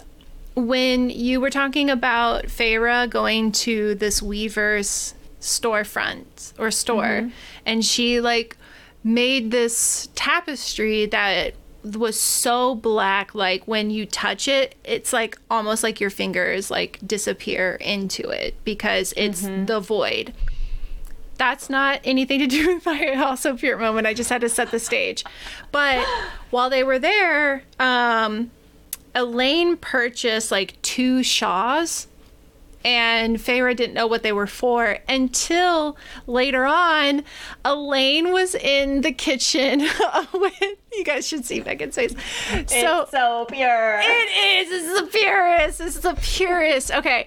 [0.56, 7.30] when you were talking about Feyre going to this weaver's storefront or store
[7.64, 8.56] and she like
[9.06, 11.54] made this tapestry that
[11.84, 16.98] was so black like when you touch it it's like almost like your fingers like
[17.06, 20.32] disappear into it because it's the void
[21.38, 24.06] that's not anything to do with my also pure moment.
[24.06, 25.24] I just had to set the stage.
[25.72, 26.06] But
[26.50, 28.50] while they were there, um,
[29.14, 32.06] Elain purchased like two Shaws,
[32.86, 35.96] and Feyre didn't know what they were for until
[36.28, 37.24] later on.
[37.64, 42.12] Elain was in the kitchen with oh, you guys should see Megan's face.
[42.12, 44.00] So it's so pure.
[44.00, 44.68] it is.
[44.70, 45.78] This is the purest.
[45.78, 46.92] This is the purest.
[46.92, 47.26] Okay.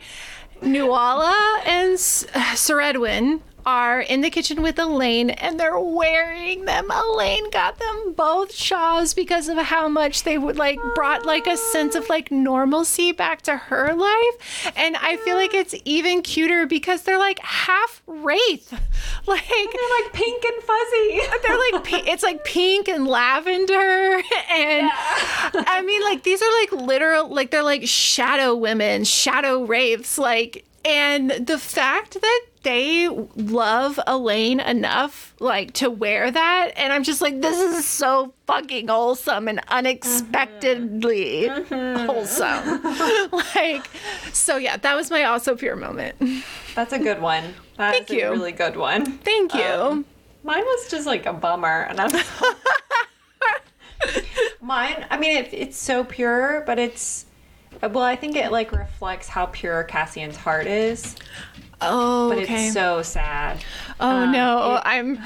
[0.62, 6.90] Nuala and S- Cerridwen are in the kitchen with Elain and they're wearing them.
[6.90, 11.56] Elain got them both shawls because of how much they would like brought like a
[11.56, 14.74] sense of like normalcy back to her life.
[14.76, 18.74] And I feel like it's even cuter because they're like half wraith.
[19.28, 21.20] Like They're like pink and fuzzy.
[21.44, 24.90] they're like it's like pink and lavender and
[25.68, 30.66] i mean like these are like literal like they're like shadow women shadow wraiths like
[30.84, 37.22] and the fact that they love Elain enough like to wear that and I'm just
[37.22, 42.82] like this is so fucking wholesome and unexpectedly wholesome
[43.56, 43.88] like
[44.34, 46.16] so yeah that was my also pure moment
[46.76, 47.54] That's a good one.
[47.78, 48.30] That's Thank a you.
[48.32, 49.06] really good one.
[49.20, 50.06] thank you Um,
[50.44, 52.10] Mine was just like a bummer, and I'm.
[54.62, 57.26] Mine, I mean, it, it's so pure, but it's.
[57.82, 61.16] Well, I think it like reflects how pure Cassian's heart is,
[61.82, 63.64] oh but okay it's so sad.
[64.00, 65.20] Oh Um, no, it- I'm.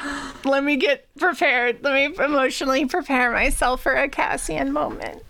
[0.46, 1.84] Let me get prepared.
[1.84, 5.24] Let me emotionally prepare myself for a Cassian moment.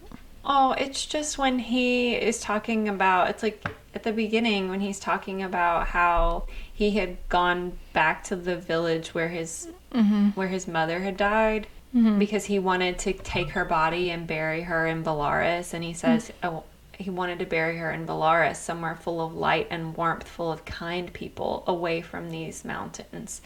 [0.45, 3.65] Oh, it's just when he is talking about it's like
[3.95, 6.43] at the beginning when he's talking about how
[6.73, 10.29] he had gone back to the village where his mm-hmm.
[10.29, 12.19] where his mother had died mm-hmm.
[12.19, 16.31] because he wanted to take her body and bury her in Velaris and he says
[16.41, 16.49] mm.
[16.49, 16.63] oh,
[16.97, 20.65] he wanted to bury her in Velaris somewhere full of light and warmth full of
[20.65, 23.41] kind people away from these mountains.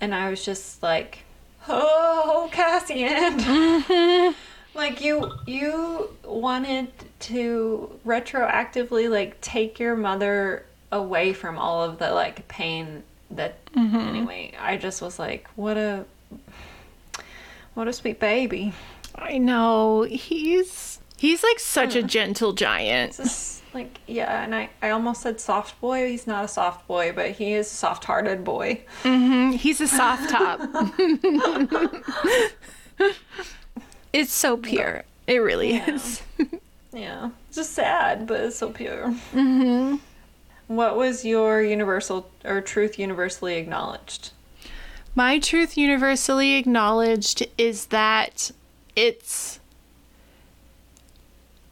[0.00, 1.24] And I was just like,
[1.68, 4.34] "Oh, Cassian."
[4.74, 6.88] like you you wanted
[7.20, 13.96] to retroactively like take your mother away from all of the like pain that mm-hmm.
[13.96, 16.04] anyway i just was like what a
[17.74, 18.72] what a sweet baby
[19.20, 23.16] I know he's he's like such a gentle giant.
[23.16, 27.12] just like yeah and i i almost said soft boy he's not a soft boy
[27.14, 29.54] but he is a soft-hearted boy Mhm.
[29.54, 30.60] He's a soft top.
[34.12, 35.04] it's so pure.
[35.26, 36.22] It really is.
[36.92, 39.96] yeah it's just sad but it's so pure mm-hmm
[40.68, 44.32] what was your universal or truth universally acknowledged?
[45.14, 48.50] My truth universally acknowledged is that
[48.94, 49.60] it's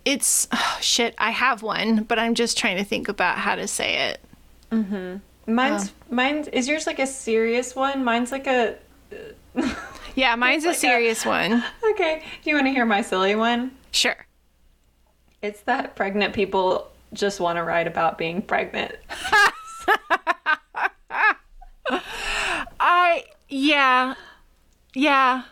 [0.07, 1.15] it's oh, shit.
[1.19, 4.21] I have one, but I'm just trying to think about how to say it.
[4.73, 5.53] Mm-hmm.
[5.53, 8.05] Mine's mine is yours like a serious one.
[8.05, 8.77] Mine's like a
[10.15, 11.63] Yeah, mine's a like a- serious one.
[11.91, 12.23] okay.
[12.43, 13.73] Do you want to hear my silly one?
[13.91, 14.17] Sure.
[15.43, 18.95] It's that pregnant people just want to write about being pregnant.
[22.81, 24.15] I yeah.
[24.95, 25.43] Yeah.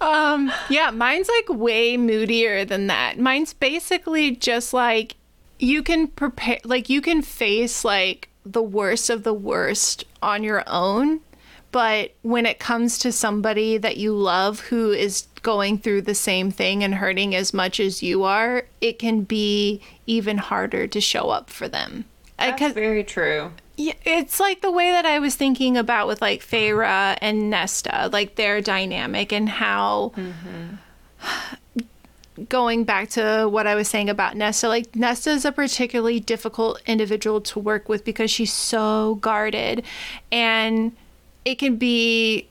[0.00, 3.18] Um yeah, mine's like way moodier than that.
[3.18, 5.16] Mine's basically just like
[5.58, 10.64] you can prepare like you can face like the worst of the worst on your
[10.66, 11.20] own,
[11.72, 16.50] but when it comes to somebody that you love who is going through the same
[16.50, 21.30] thing and hurting as much as you are, it can be even harder to show
[21.30, 22.04] up for them.
[22.38, 23.52] That's very true.
[23.80, 28.36] It's like the way that I was thinking about with like Feyre and Nesta, like
[28.36, 31.84] their dynamic and how mm-hmm.
[32.48, 36.82] going back to what I was saying about Nesta, like Nesta is a particularly difficult
[36.86, 39.84] individual to work with because she's so guarded.
[40.30, 40.92] And
[41.44, 42.48] it can be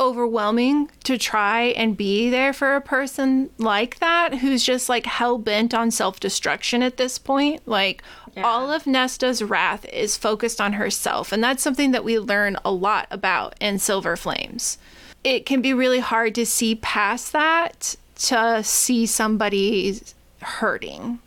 [0.00, 5.38] overwhelming to try and be there for a person like that who's just like hell
[5.38, 7.66] bent on self destruction at this point.
[7.66, 8.02] Like
[8.36, 8.42] Yeah.
[8.46, 12.70] all of Nesta's wrath is focused on herself, and that's something that we learn a
[12.70, 14.78] lot about in Silver Flames.
[15.24, 20.00] It can be really hard to see past that to see somebody
[20.40, 21.18] hurting.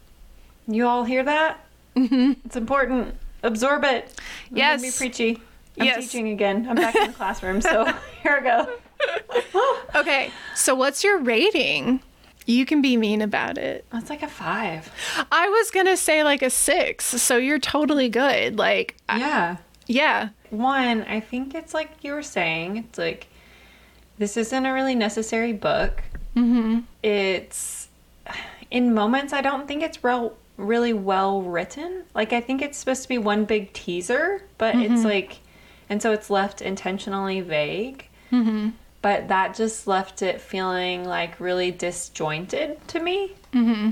[0.68, 1.60] You all hear that?
[1.98, 2.34] Mm-hmm.
[2.46, 3.16] It's important.
[3.44, 4.14] Absorb it.
[4.52, 4.82] I'm Yes.
[4.82, 5.42] Be preachy.
[5.82, 6.06] I'm Yes.
[6.12, 6.68] teaching again.
[6.70, 7.86] I'm back in the classroom, so
[8.24, 8.74] here I go.
[9.96, 12.02] Okay, so what's your rating?
[12.46, 13.86] You can be mean about it.
[13.92, 14.90] That's like a five.
[15.32, 18.58] I was gonna say like a six, so you're totally good.
[18.58, 19.58] Like, I- Yeah.
[19.88, 23.28] yeah, One, I think it's like you were saying, it's like
[24.18, 26.04] this isn't a really necessary book.
[26.36, 26.80] Mm-hmm.
[27.04, 27.90] It's
[28.70, 32.04] in moments I don't think it's real really well written.
[32.16, 35.40] Like I think it's supposed to be one big teaser, but it's like
[35.92, 38.08] and so it's left intentionally vague.
[38.32, 38.70] Mm-hmm.
[39.02, 43.34] But that just left it feeling like really disjointed to me.
[43.52, 43.90] Mm-hmm.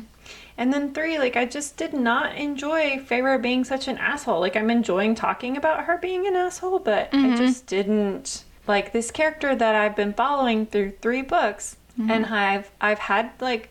[0.58, 4.40] And then three, like I just did not enjoy Feyre being such an asshole.
[4.40, 7.36] Like I'm enjoying talking about her being an asshole, but I mm-hmm.
[7.36, 12.12] just didn't like this character that I've been following through three books, mm-hmm.
[12.12, 13.70] and I've I've had like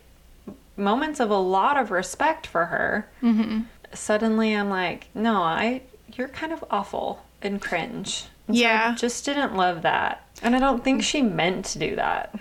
[0.77, 3.09] moments of a lot of respect for her.
[3.91, 5.81] Suddenly, I'm like, no, I
[6.13, 8.25] you're kind of awful and cringe.
[8.47, 8.95] And so I Yeah.
[8.95, 12.33] just didn't love that, and I don't think she meant to do that.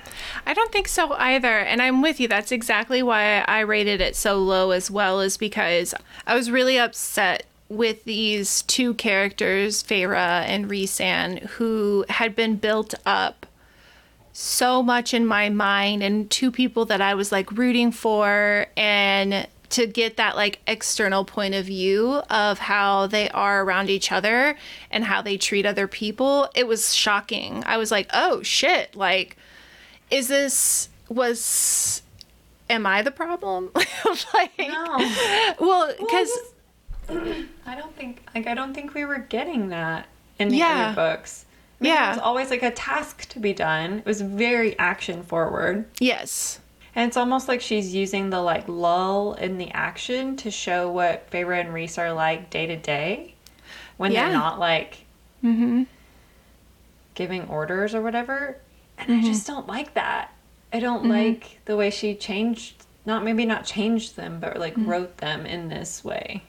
[0.46, 1.58] I don't think so either.
[1.58, 2.28] And I'm with you.
[2.28, 5.94] That's exactly why I rated it so low as well, is because
[6.26, 12.94] I was really upset with these two characters, Feyre and Rhysand, who had been built
[13.04, 13.44] up
[14.32, 19.46] so much in my mind and two people that I was like rooting for and
[19.70, 24.56] to get that like external point of view of how they are around each other
[24.90, 29.36] and how they treat other people it was shocking i was like oh shit like
[30.10, 32.02] is this was
[32.70, 33.70] am i the problem
[34.34, 34.52] like
[35.60, 36.30] well because
[37.10, 40.06] I don't think like I don't think we were getting that
[40.38, 40.88] in the Yeah.
[40.88, 41.46] other books.
[41.80, 42.06] I mean, Yeah.
[42.12, 44.00] It was always like a task to be done.
[44.00, 45.86] It was very action forward.
[46.00, 46.60] yes
[46.98, 51.30] And it's almost like she's using the like lull in the action to show what
[51.30, 53.36] Feyre and Rhys are like day to day
[53.98, 54.24] when Yeah.
[54.24, 55.04] they're not like
[55.44, 55.84] mm-hmm.
[57.14, 58.56] giving orders or whatever.
[58.98, 59.26] And I mm-hmm.
[59.26, 60.34] just don't like that.
[60.72, 61.10] I don't mm-hmm.
[61.10, 64.90] like the way she changed not maybe not changed them, but like mm-hmm.
[64.90, 66.42] wrote them in this way.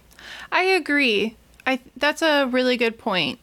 [0.52, 1.36] i agree
[1.66, 3.40] i that's a really good point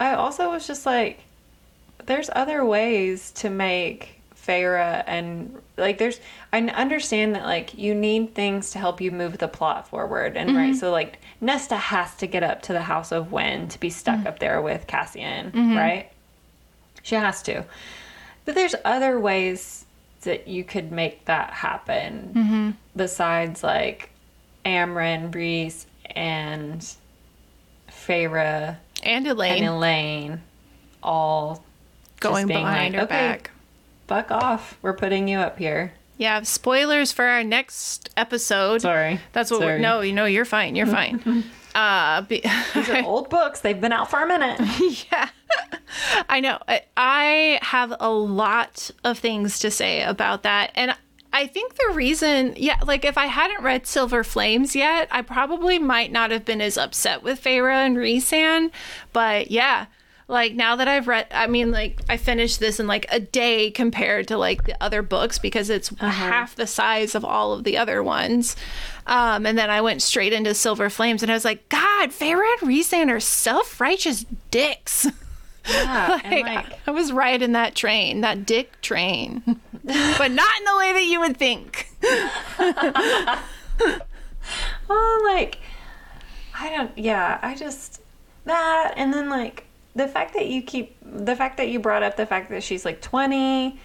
[0.00, 1.20] I also was just like,
[2.06, 4.13] there's other ways to make
[4.46, 6.20] Feyre and like there's
[6.52, 10.56] I understand that like you need things to help you move the plot forward and
[10.56, 10.78] right mm-hmm.
[10.78, 14.18] so like Nesta has to get up to the House of Wind to be stuck
[14.18, 14.26] mm-hmm.
[14.26, 15.76] up there with Cassian mm-hmm.
[15.76, 16.10] right?
[17.02, 17.64] She has to.
[18.44, 19.84] But there's other ways
[20.22, 24.10] that you could make that happen besides like
[24.64, 26.80] Amren, Rhys, and
[27.90, 29.58] Feyre and Elain.
[29.58, 30.42] and Elain
[31.02, 31.62] all
[32.20, 33.50] going behind like, her okay, back
[34.06, 34.78] Fuck off.
[34.82, 35.94] We're putting you up here.
[36.16, 38.82] Yeah, spoilers for our next episode.
[38.82, 39.20] Sorry.
[39.32, 40.76] That's what we're no, you know, you're fine.
[40.76, 41.44] You're fine.
[41.74, 42.40] uh be,
[42.74, 43.60] These are old books.
[43.60, 44.60] They've been out for a minute.
[45.10, 45.28] yeah.
[46.28, 46.58] I know.
[46.68, 50.94] I, I have a lot of things to say about that and
[51.32, 55.80] I think the reason, yeah, like if I hadn't read Silver Flames yet, I probably
[55.80, 58.70] might not have been as upset with Feyre and Rhysand.
[59.12, 59.86] But yeah,
[60.28, 63.70] like now that I've read, I mean, like I finished this in like a day
[63.70, 67.76] compared to like the other books because it's half the size of all of the
[67.76, 68.56] other ones.
[69.06, 72.42] Um, and then I went straight into Silver Flames and I was like, God, Feyre
[72.60, 75.06] and Rhysand are self righteous dicks.
[75.68, 79.42] Yeah, and like, like I was riding that train, that dick train,
[79.84, 81.90] but not in the way that you would think.
[84.88, 85.58] Oh, like
[86.58, 86.96] I don't.
[86.96, 88.02] Yeah, I just
[88.44, 89.63] that, and then like
[89.94, 92.84] the fact that you keep the fact that you brought up the fact that she's
[92.84, 93.78] like 20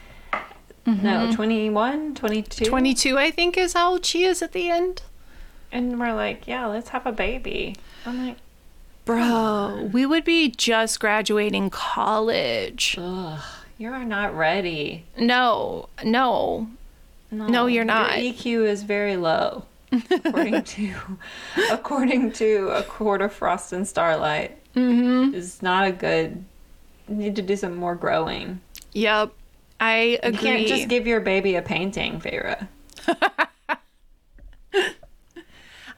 [0.86, 1.32] no mm-hmm.
[1.36, 5.04] 21 22 22, I think, is how old she is at the end.
[5.72, 8.38] and we're like yeah let's have a baby i'm like
[9.06, 12.96] Bro, we would be just graduating college.
[13.00, 13.42] ugh
[13.78, 16.68] you are not ready No, no.
[17.32, 18.22] No, you're not.
[18.22, 19.66] your eq is very low
[20.12, 20.94] according to
[21.72, 25.34] according to a court of frost and starlight mm-hmm.
[25.34, 26.44] is not a good
[27.08, 28.62] you need to do some more growing
[28.94, 29.34] Yep.
[29.80, 30.32] I agree.
[30.32, 32.68] you can't just give your baby a painting Feyre.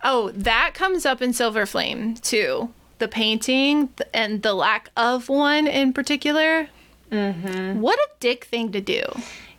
[0.03, 2.71] oh, that comes up in Silver Flame too.
[2.99, 6.67] The painting and the lack of one in particular.
[7.11, 7.81] Mm-hmm.
[7.81, 9.03] What a dick thing to do.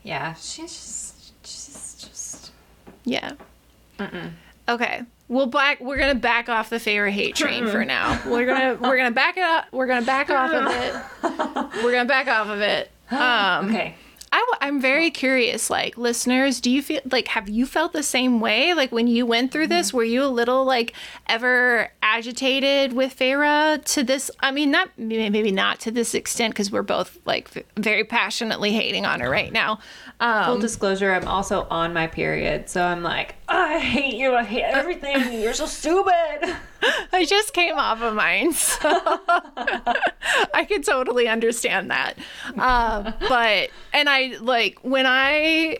[0.05, 2.53] Yeah, she's just, she's just.
[3.05, 3.33] Yeah.
[4.69, 5.03] Okay.
[5.33, 5.81] We'll back.
[5.81, 8.21] We're gonna back off the Feyre hate train for now.
[8.27, 9.65] We're gonna we're gonna back it up.
[9.73, 10.95] We're gonna back off of it.
[11.83, 12.91] We're gonna back off of it.
[13.11, 13.95] Um, Okay.
[14.33, 15.69] I, am very curious.
[15.69, 18.73] Like listeners, do you feel like have you felt the same way?
[18.73, 20.95] Like when you went through this, were you a little like
[21.27, 24.31] ever agitated with Feyre to this?
[24.41, 29.05] I mean, not maybe not to this extent because we're both like very passionately hating
[29.05, 29.79] on her right now.
[30.21, 34.35] Um, Full disclosure, I'm also on my period, so I'm like, I hate you.
[34.35, 35.41] I hate everything.
[35.41, 36.57] You're so stupid.
[37.13, 38.81] I just came off of mine, so
[40.55, 42.15] I could totally understand that.
[42.59, 45.79] Uh, but and I like when I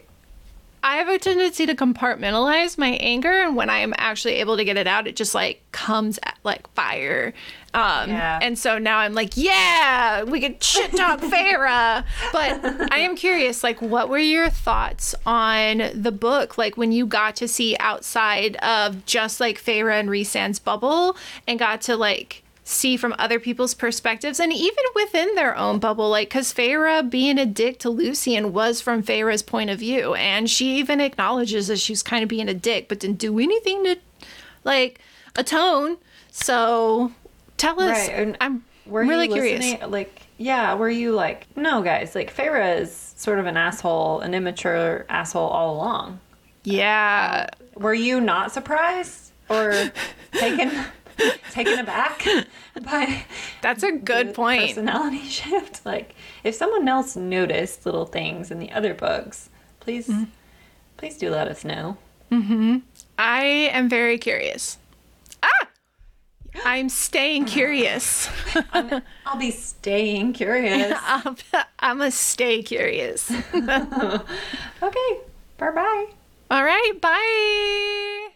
[0.85, 4.65] I have a tendency to compartmentalize my anger, and when I am actually able to
[4.65, 7.33] get it out, it just like comes at like fire.
[7.73, 8.41] Um, Yeah.
[8.43, 12.05] And so now I'm like, yeah, we could shit talk Feyre.
[12.33, 16.59] But I am curious, like, what were your thoughts on the book?
[16.59, 21.59] Like, when you got to see outside of just like Feyre and Rhysand's bubble and
[21.61, 26.29] got to like see from other people's perspectives and even within their own bubble, like,
[26.29, 30.15] because Feyre being a dick to Lucien was from Feyre's point of view.
[30.15, 33.85] And she even acknowledges that she's kind of being a dick, but didn't do anything
[33.85, 33.97] to
[34.65, 35.01] like
[35.37, 35.97] atone.
[36.31, 37.13] So
[37.57, 38.09] tell us.
[38.09, 39.83] Right, and I'm Were really curious.
[39.87, 44.35] Like, yeah, were you like, no, guys, like, Feyre is sort of an asshole, an
[44.35, 46.21] immature asshole all along.
[46.65, 47.49] Yeah.
[47.75, 49.91] Were you not surprised or
[50.33, 50.71] taken
[51.51, 52.25] taken aback
[52.83, 53.25] by
[53.61, 54.63] That's a good point.
[54.69, 55.85] Personality shift.
[55.87, 59.49] Like, if someone else noticed little things in the other books,
[59.81, 60.25] please, Mm-hmm.
[60.97, 61.97] please do let us know.
[62.31, 62.79] mm-hmm.
[63.19, 64.79] I am very curious.
[65.43, 65.49] Ah!
[66.65, 68.29] I'm staying curious.
[69.27, 70.93] I'll be staying curious.
[71.03, 71.37] I'm,
[71.79, 73.31] I'm a stay curious.
[73.31, 75.21] okay,
[75.59, 76.07] bye bye.
[76.51, 78.32] All right, bye.